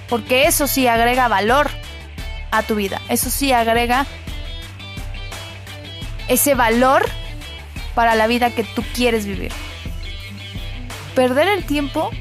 Porque 0.07 0.45
eso 0.45 0.67
sí 0.67 0.87
agrega 0.87 1.27
valor 1.27 1.69
a 2.51 2.63
tu 2.63 2.75
vida. 2.75 3.01
Eso 3.09 3.29
sí 3.29 3.51
agrega 3.51 4.05
ese 6.27 6.55
valor 6.55 7.05
para 7.95 8.15
la 8.15 8.27
vida 8.27 8.51
que 8.51 8.63
tú 8.63 8.83
quieres 8.93 9.25
vivir. 9.25 9.51
Perder 11.15 11.49
el 11.49 11.65
tiempo 11.65 12.11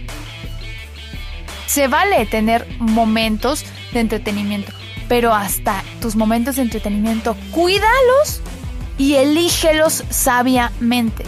se 1.71 1.87
vale 1.87 2.27
tener 2.27 2.67
momentos 2.81 3.65
de 3.93 4.01
entretenimiento, 4.01 4.73
pero 5.09 5.33
hasta 5.33 5.85
tus 6.01 6.17
momentos 6.17 6.57
de 6.57 6.63
entretenimiento, 6.63 7.37
cuídalos 7.53 8.41
y 8.99 9.15
elígelos 9.15 10.03
sabiamente. 10.11 11.25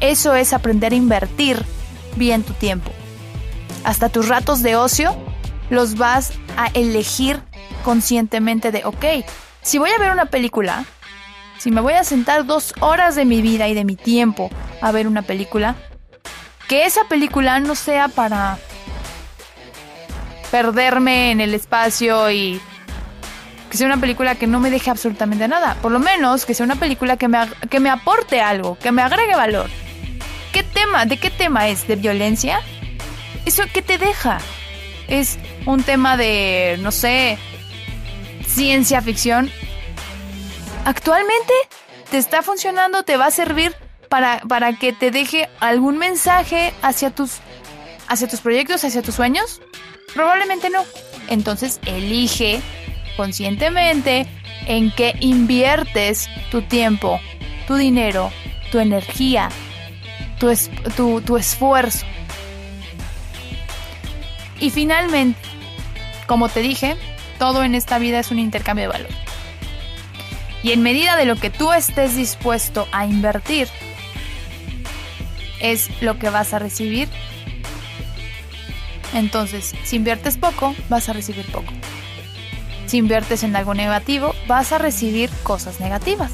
Eso 0.00 0.34
es 0.34 0.52
aprender 0.52 0.92
a 0.92 0.96
invertir 0.96 1.64
bien 2.14 2.42
tu 2.42 2.52
tiempo. 2.52 2.90
Hasta 3.84 4.10
tus 4.10 4.28
ratos 4.28 4.62
de 4.62 4.76
ocio 4.76 5.16
los 5.70 5.96
vas 5.96 6.32
a 6.58 6.66
elegir 6.74 7.40
conscientemente 7.82 8.72
de, 8.72 8.84
ok, 8.84 9.24
si 9.62 9.78
voy 9.78 9.88
a 9.92 9.98
ver 9.98 10.12
una 10.12 10.26
película, 10.26 10.84
si 11.56 11.70
me 11.70 11.80
voy 11.80 11.94
a 11.94 12.04
sentar 12.04 12.44
dos 12.44 12.74
horas 12.80 13.14
de 13.16 13.24
mi 13.24 13.40
vida 13.40 13.66
y 13.66 13.72
de 13.72 13.86
mi 13.86 13.96
tiempo 13.96 14.50
a 14.82 14.92
ver 14.92 15.06
una 15.06 15.22
película, 15.22 15.74
que 16.68 16.84
esa 16.84 17.04
película 17.08 17.60
no 17.60 17.74
sea 17.74 18.08
para 18.08 18.58
perderme 20.50 21.30
en 21.30 21.40
el 21.40 21.54
espacio 21.54 22.30
y 22.30 22.60
que 23.70 23.76
sea 23.76 23.86
una 23.86 24.00
película 24.00 24.34
que 24.36 24.46
no 24.46 24.60
me 24.60 24.70
deje 24.70 24.90
absolutamente 24.90 25.48
nada. 25.48 25.76
Por 25.82 25.92
lo 25.92 25.98
menos 25.98 26.46
que 26.46 26.54
sea 26.54 26.64
una 26.64 26.76
película 26.76 27.16
que 27.16 27.28
me, 27.28 27.38
que 27.68 27.80
me 27.80 27.90
aporte 27.90 28.40
algo, 28.40 28.78
que 28.78 28.92
me 28.92 29.02
agregue 29.02 29.34
valor. 29.34 29.68
¿Qué 30.52 30.62
tema? 30.62 31.04
¿De 31.04 31.18
qué 31.18 31.30
tema 31.30 31.68
es? 31.68 31.86
¿De 31.86 31.96
violencia? 31.96 32.60
¿Eso 33.44 33.64
qué 33.72 33.82
te 33.82 33.98
deja? 33.98 34.38
¿Es 35.08 35.38
un 35.66 35.82
tema 35.82 36.16
de, 36.16 36.78
no 36.80 36.92
sé, 36.92 37.38
ciencia 38.46 39.02
ficción? 39.02 39.50
¿Actualmente 40.84 41.52
te 42.10 42.18
está 42.18 42.42
funcionando? 42.42 43.02
¿Te 43.02 43.16
va 43.16 43.26
a 43.26 43.30
servir 43.30 43.74
para, 44.08 44.40
para 44.40 44.72
que 44.78 44.92
te 44.92 45.10
deje 45.10 45.48
algún 45.60 45.98
mensaje 45.98 46.72
hacia 46.82 47.10
tus, 47.10 47.38
hacia 48.08 48.28
tus 48.28 48.40
proyectos, 48.40 48.84
hacia 48.84 49.02
tus 49.02 49.14
sueños? 49.14 49.60
Probablemente 50.16 50.70
no. 50.70 50.82
Entonces 51.28 51.78
elige 51.84 52.62
conscientemente 53.18 54.26
en 54.66 54.90
qué 54.90 55.14
inviertes 55.20 56.28
tu 56.50 56.62
tiempo, 56.62 57.20
tu 57.66 57.74
dinero, 57.74 58.32
tu 58.72 58.78
energía, 58.78 59.50
tu, 60.38 60.50
tu, 60.96 61.20
tu 61.20 61.36
esfuerzo. 61.36 62.06
Y 64.58 64.70
finalmente, 64.70 65.38
como 66.26 66.48
te 66.48 66.62
dije, 66.62 66.96
todo 67.38 67.62
en 67.62 67.74
esta 67.74 67.98
vida 67.98 68.18
es 68.18 68.30
un 68.30 68.38
intercambio 68.38 68.84
de 68.84 68.92
valor. 68.92 69.10
Y 70.62 70.72
en 70.72 70.82
medida 70.82 71.16
de 71.16 71.26
lo 71.26 71.36
que 71.36 71.50
tú 71.50 71.72
estés 71.74 72.16
dispuesto 72.16 72.88
a 72.90 73.04
invertir, 73.04 73.68
es 75.60 75.90
lo 76.00 76.18
que 76.18 76.30
vas 76.30 76.54
a 76.54 76.58
recibir 76.58 77.08
entonces, 79.14 79.74
si 79.84 79.96
inviertes 79.96 80.36
poco, 80.36 80.74
vas 80.88 81.08
a 81.08 81.12
recibir 81.12 81.46
poco. 81.50 81.72
Si 82.86 82.98
inviertes 82.98 83.42
en 83.42 83.56
algo 83.56 83.74
negativo, 83.74 84.34
vas 84.46 84.72
a 84.72 84.78
recibir 84.78 85.30
cosas 85.42 85.80
negativas. 85.80 86.32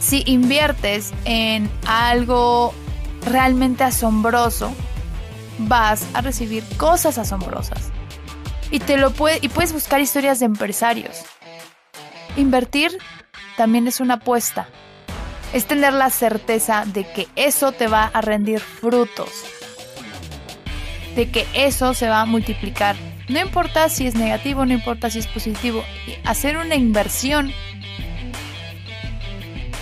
Si 0.00 0.22
inviertes 0.26 1.12
en 1.24 1.70
algo 1.86 2.74
realmente 3.24 3.84
asombroso, 3.84 4.72
vas 5.58 6.04
a 6.14 6.20
recibir 6.20 6.64
cosas 6.76 7.18
asombrosas. 7.18 7.90
Y 8.70 8.80
te 8.80 8.96
lo 8.96 9.12
puede, 9.12 9.38
y 9.40 9.48
puedes 9.48 9.72
buscar 9.72 10.00
historias 10.00 10.40
de 10.40 10.46
empresarios. 10.46 11.22
Invertir 12.36 12.96
también 13.56 13.88
es 13.88 14.00
una 14.00 14.14
apuesta. 14.14 14.68
Es 15.54 15.66
tener 15.66 15.94
la 15.94 16.10
certeza 16.10 16.84
de 16.86 17.10
que 17.10 17.26
eso 17.34 17.72
te 17.72 17.88
va 17.88 18.04
a 18.12 18.20
rendir 18.20 18.60
frutos 18.60 19.30
de 21.18 21.28
que 21.28 21.48
eso 21.52 21.94
se 21.94 22.08
va 22.08 22.20
a 22.20 22.26
multiplicar. 22.26 22.94
No 23.28 23.40
importa 23.40 23.88
si 23.88 24.06
es 24.06 24.14
negativo, 24.14 24.64
no 24.64 24.72
importa 24.72 25.10
si 25.10 25.18
es 25.18 25.26
positivo. 25.26 25.82
Hacer 26.24 26.56
una 26.56 26.76
inversión 26.76 27.52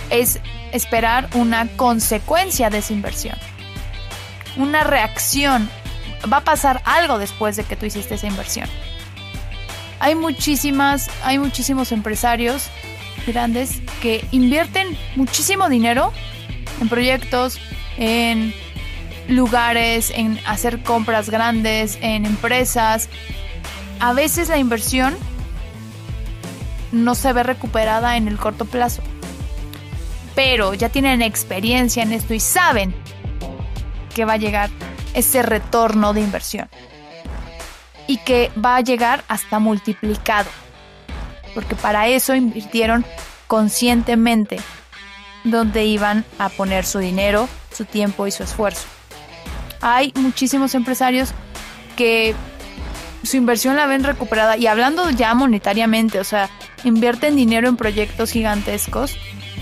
es 0.09 0.39
esperar 0.71 1.29
una 1.35 1.67
consecuencia 1.77 2.71
de 2.71 2.79
esa 2.79 2.91
inversión. 2.91 3.35
Una 4.55 4.83
reacción. 4.83 5.69
Va 6.33 6.37
a 6.37 6.43
pasar 6.43 6.81
algo 6.85 7.19
después 7.19 7.55
de 7.55 7.65
que 7.65 7.75
tú 7.75 7.85
hiciste 7.85 8.15
esa 8.15 8.25
inversión. 8.25 8.67
Hay 9.99 10.15
muchísimas, 10.15 11.07
hay 11.23 11.37
muchísimos 11.37 11.91
empresarios 11.91 12.71
grandes 13.27 13.79
que 14.01 14.25
invierten 14.31 14.97
muchísimo 15.15 15.69
dinero 15.69 16.11
en 16.81 16.89
proyectos, 16.89 17.59
en 17.99 18.55
lugares, 19.27 20.11
en 20.11 20.39
hacer 20.45 20.83
compras 20.83 21.29
grandes, 21.29 21.97
en 22.01 22.25
empresas. 22.25 23.09
A 23.99 24.13
veces 24.13 24.49
la 24.49 24.57
inversión 24.57 25.15
no 26.91 27.15
se 27.15 27.33
ve 27.33 27.43
recuperada 27.43 28.17
en 28.17 28.27
el 28.27 28.37
corto 28.37 28.65
plazo. 28.65 29.01
Pero 30.35 30.73
ya 30.73 30.89
tienen 30.89 31.21
experiencia 31.21 32.03
en 32.03 32.13
esto 32.13 32.33
y 32.33 32.39
saben 32.39 32.93
que 34.13 34.25
va 34.25 34.33
a 34.33 34.37
llegar 34.37 34.69
ese 35.13 35.41
retorno 35.41 36.13
de 36.13 36.21
inversión. 36.21 36.69
Y 38.07 38.17
que 38.17 38.51
va 38.63 38.77
a 38.77 38.81
llegar 38.81 39.23
hasta 39.27 39.59
multiplicado. 39.59 40.49
Porque 41.53 41.75
para 41.75 42.07
eso 42.07 42.35
invirtieron 42.35 43.05
conscientemente 43.47 44.57
donde 45.43 45.85
iban 45.85 46.23
a 46.37 46.49
poner 46.49 46.85
su 46.85 46.99
dinero, 46.99 47.49
su 47.73 47.85
tiempo 47.85 48.27
y 48.27 48.31
su 48.31 48.43
esfuerzo 48.43 48.87
hay 49.81 50.13
muchísimos 50.15 50.75
empresarios 50.75 51.29
que 51.95 52.35
su 53.23 53.37
inversión 53.37 53.75
la 53.75 53.85
ven 53.87 54.03
recuperada 54.03 54.57
y 54.57 54.67
hablando 54.67 55.09
ya 55.09 55.33
monetariamente, 55.33 56.19
o 56.19 56.23
sea, 56.23 56.49
invierten 56.83 57.35
dinero 57.35 57.67
en 57.67 57.75
proyectos 57.75 58.31
gigantescos 58.31 59.17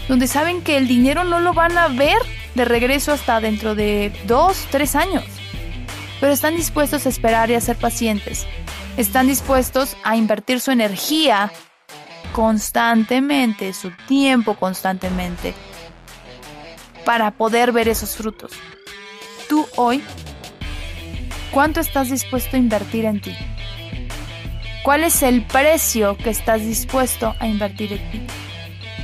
donde 0.07 0.27
saben 0.27 0.61
que 0.61 0.77
el 0.77 0.87
dinero 0.87 1.23
no 1.23 1.39
lo 1.39 1.53
van 1.53 1.77
a 1.77 1.87
ver 1.87 2.17
de 2.53 2.65
regreso 2.65 3.11
hasta 3.11 3.39
dentro 3.39 3.75
de 3.75 4.13
dos, 4.27 4.67
tres 4.69 4.95
años. 4.95 5.23
Pero 6.19 6.31
están 6.31 6.55
dispuestos 6.55 7.05
a 7.05 7.09
esperar 7.09 7.49
y 7.49 7.55
a 7.55 7.61
ser 7.61 7.75
pacientes. 7.75 8.45
Están 8.97 9.27
dispuestos 9.27 9.97
a 10.03 10.15
invertir 10.15 10.61
su 10.61 10.71
energía 10.71 11.51
constantemente, 12.33 13.73
su 13.73 13.91
tiempo 14.07 14.55
constantemente, 14.55 15.53
para 17.03 17.31
poder 17.31 17.71
ver 17.71 17.87
esos 17.87 18.15
frutos 18.15 18.51
tú 19.47 19.67
hoy, 19.75 20.03
¿cuánto 21.51 21.79
estás 21.79 22.09
dispuesto 22.09 22.55
a 22.55 22.59
invertir 22.59 23.05
en 23.05 23.21
ti? 23.21 23.35
¿Cuál 24.83 25.03
es 25.03 25.23
el 25.23 25.41
precio 25.43 26.15
que 26.17 26.29
estás 26.29 26.61
dispuesto 26.61 27.35
a 27.39 27.47
invertir 27.47 27.93
en 27.93 28.11
ti? 28.11 28.21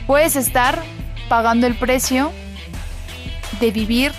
Puedes 0.05 0.35
estar 0.35 0.81
pagando 1.27 1.67
el 1.67 1.75
precio 1.75 2.31
de 3.59 3.71
vivir 3.71 4.11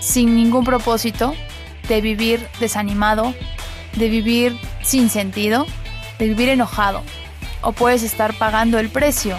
sin 0.00 0.36
ningún 0.36 0.64
propósito, 0.64 1.34
de 1.88 2.00
vivir 2.00 2.46
desanimado, 2.60 3.34
de 3.94 4.08
vivir 4.08 4.56
sin 4.82 5.10
sentido, 5.10 5.66
de 6.18 6.28
vivir 6.28 6.50
enojado. 6.50 7.02
O 7.62 7.72
puedes 7.72 8.02
estar 8.02 8.34
pagando 8.34 8.78
el 8.78 8.90
precio 8.90 9.36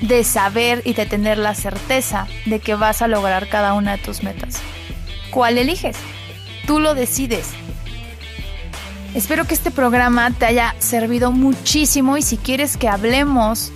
de 0.00 0.24
saber 0.24 0.82
y 0.84 0.94
de 0.94 1.06
tener 1.06 1.38
la 1.38 1.54
certeza 1.54 2.26
de 2.46 2.60
que 2.60 2.74
vas 2.74 3.02
a 3.02 3.08
lograr 3.08 3.48
cada 3.48 3.74
una 3.74 3.92
de 3.96 4.02
tus 4.02 4.22
metas. 4.22 4.60
¿Cuál 5.30 5.58
eliges? 5.58 5.96
Tú 6.66 6.78
lo 6.78 6.94
decides. 6.94 7.50
Espero 9.14 9.46
que 9.46 9.54
este 9.54 9.70
programa 9.70 10.30
te 10.30 10.46
haya 10.46 10.74
servido 10.78 11.32
muchísimo 11.32 12.16
y 12.16 12.22
si 12.22 12.36
quieres 12.36 12.76
que 12.76 12.88
hablemos 12.88 13.72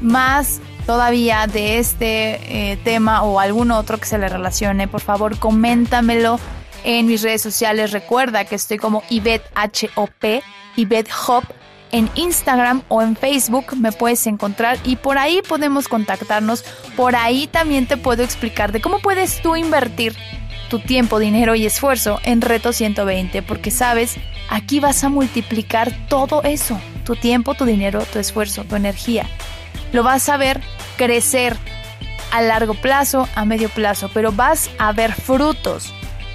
más 0.00 0.60
todavía 0.86 1.46
de 1.48 1.78
este 1.78 2.70
eh, 2.72 2.76
tema 2.84 3.22
o 3.22 3.40
algún 3.40 3.72
otro 3.72 3.98
que 3.98 4.06
se 4.06 4.18
le 4.18 4.28
relacione, 4.28 4.86
por 4.86 5.00
favor 5.00 5.38
coméntamelo 5.38 6.38
en 6.84 7.06
mis 7.06 7.22
redes 7.22 7.42
sociales. 7.42 7.90
Recuerda 7.90 8.44
que 8.44 8.54
estoy 8.54 8.78
como 8.78 9.02
Ivette 9.10 9.50
H-O-P, 9.54 10.42
Ivette 10.76 11.10
Hop 11.26 11.44
en 11.92 12.10
Instagram 12.14 12.82
o 12.88 13.02
en 13.02 13.16
Facebook 13.16 13.76
me 13.76 13.92
puedes 13.92 14.26
encontrar 14.26 14.78
y 14.84 14.96
por 14.96 15.18
ahí 15.18 15.40
podemos 15.46 15.88
contactarnos. 15.88 16.64
Por 16.96 17.16
ahí 17.16 17.46
también 17.46 17.86
te 17.86 17.96
puedo 17.96 18.22
explicar 18.22 18.72
de 18.72 18.80
cómo 18.80 18.98
puedes 18.98 19.40
tú 19.42 19.56
invertir 19.56 20.14
tu 20.68 20.80
tiempo, 20.80 21.18
dinero 21.18 21.54
y 21.54 21.66
esfuerzo 21.66 22.20
en 22.24 22.40
Reto 22.40 22.72
120 22.72 23.42
porque 23.42 23.70
sabes, 23.70 24.16
aquí 24.48 24.80
vas 24.80 25.04
a 25.04 25.08
multiplicar 25.08 25.92
todo 26.08 26.42
eso, 26.42 26.78
tu 27.04 27.14
tiempo, 27.14 27.54
tu 27.54 27.64
dinero, 27.64 28.02
tu 28.12 28.18
esfuerzo, 28.18 28.64
tu 28.64 28.76
energía. 28.76 29.26
Lo 29.92 30.02
vas 30.02 30.28
a 30.28 30.36
ver 30.36 30.60
crecer 30.96 31.56
a 32.32 32.42
largo 32.42 32.74
plazo, 32.74 33.28
a 33.34 33.44
medio 33.44 33.68
plazo, 33.68 34.10
pero 34.12 34.32
vas 34.32 34.70
a 34.78 34.92
ver 34.92 35.12
frutos 35.12 35.92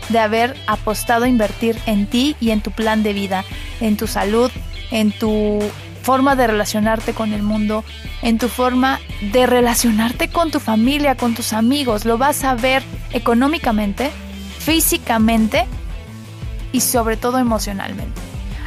de 0.10 0.20
haber 0.20 0.56
apostado 0.68 1.26
a 1.26 1.28
invertir 1.28 1.78
en 1.86 2.06
ti 2.06 2.36
y 2.40 2.52
en 2.52 2.62
tu 2.62 2.72
plan 2.72 3.04
de 3.04 3.14
vida, 3.14 3.44
en 3.80 3.98
tu 3.98 4.08
salud, 4.08 4.52
en 4.92 5.12
tu 5.12 5.60
forma 6.02 6.36
de 6.36 6.48
relacionarte 6.48 7.14
con 7.14 7.34
el 7.34 7.44
mundo, 7.44 7.84
en 8.22 8.38
tu 8.38 8.48
forma 8.48 9.00
de 9.32 9.46
relacionarte 9.46 10.30
con 10.30 10.52
tu 10.52 10.60
familia, 10.60 11.16
con 11.16 11.36
tus 11.36 11.54
amigos. 11.54 12.06
Lo 12.06 12.18
vas 12.18 12.44
a 12.44 12.56
ver 12.56 12.84
económicamente, 13.12 14.12
físicamente 14.60 15.66
y 16.72 16.82
sobre 16.82 17.18
todo 17.18 17.38
emocionalmente. 17.38 18.20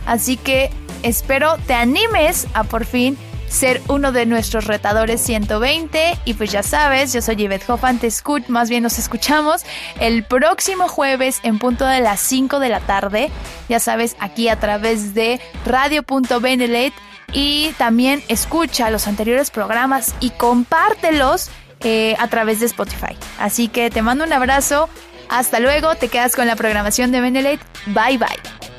Así 0.07 0.37
que 0.37 0.71
espero 1.03 1.57
te 1.67 1.75
animes 1.75 2.47
a 2.55 2.65
por 2.65 2.85
fin 2.85 3.17
ser 3.55 3.81
uno 3.89 4.13
de 4.13 4.27
nuestros 4.27 4.67
retadores 4.67 5.21
120 5.21 6.19
y 6.25 6.35
pues 6.35 6.51
ya 6.51 6.63
sabes, 6.63 7.13
yo 7.13 7.23
soy 7.23 7.37
Yvette 7.37 7.71
Hoffman, 7.71 7.99
te 7.99 8.09
escucho, 8.09 8.47
más 8.49 8.69
bien 8.69 8.83
nos 8.83 8.99
escuchamos 8.99 9.63
el 10.01 10.25
próximo 10.25 10.89
jueves 10.89 11.39
en 11.45 11.59
punto 11.59 11.87
de 11.87 12.01
las 12.01 12.21
5 12.21 12.59
de 12.59 12.69
la 12.69 12.81
tarde, 12.81 13.31
ya 13.69 13.79
sabes, 13.79 14.17
aquí 14.19 14.49
a 14.49 14.59
través 14.59 15.15
de 15.15 15.41
radio.benelet 15.65 16.93
y 17.33 17.73
también 17.79 18.23
escucha 18.29 18.91
los 18.91 19.07
anteriores 19.07 19.51
programas 19.51 20.15
y 20.21 20.31
compártelos 20.31 21.49
eh, 21.81 22.17
a 22.19 22.29
través 22.29 22.61
de 22.61 22.67
Spotify. 22.67 23.17
Así 23.39 23.69
que 23.69 23.89
te 23.89 24.03
mando 24.03 24.25
un 24.25 24.33
abrazo, 24.33 24.89
hasta 25.29 25.61
luego, 25.61 25.95
te 25.95 26.09
quedas 26.09 26.35
con 26.35 26.47
la 26.47 26.57
programación 26.57 27.13
de 27.13 27.21
Benelet, 27.21 27.61
bye 27.87 28.19
bye. 28.19 28.74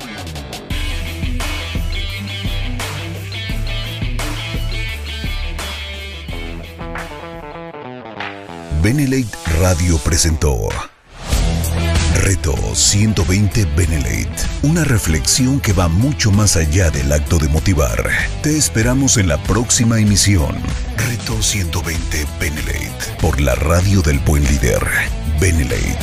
Benelate 8.86 9.36
Radio 9.60 9.98
presentó 9.98 10.70
Reto 12.22 12.54
120 12.76 13.66
Benelate, 13.76 14.36
una 14.62 14.84
reflexión 14.84 15.60
que 15.60 15.74
va 15.74 15.88
mucho 15.88 16.32
más 16.32 16.56
allá 16.56 16.92
del 16.92 17.12
acto 17.12 17.40
de 17.40 17.48
motivar. 17.48 18.08
Te 18.44 18.56
esperamos 18.56 19.18
en 19.18 19.28
la 19.28 19.42
próxima 19.42 20.00
emisión. 20.00 20.56
Reto 20.98 21.42
120 21.42 22.28
Benelate, 22.40 23.18
por 23.20 23.42
la 23.42 23.56
radio 23.56 24.04
del 24.04 24.20
buen 24.20 24.44
líder, 24.44 24.88
Benelate. 25.40 25.98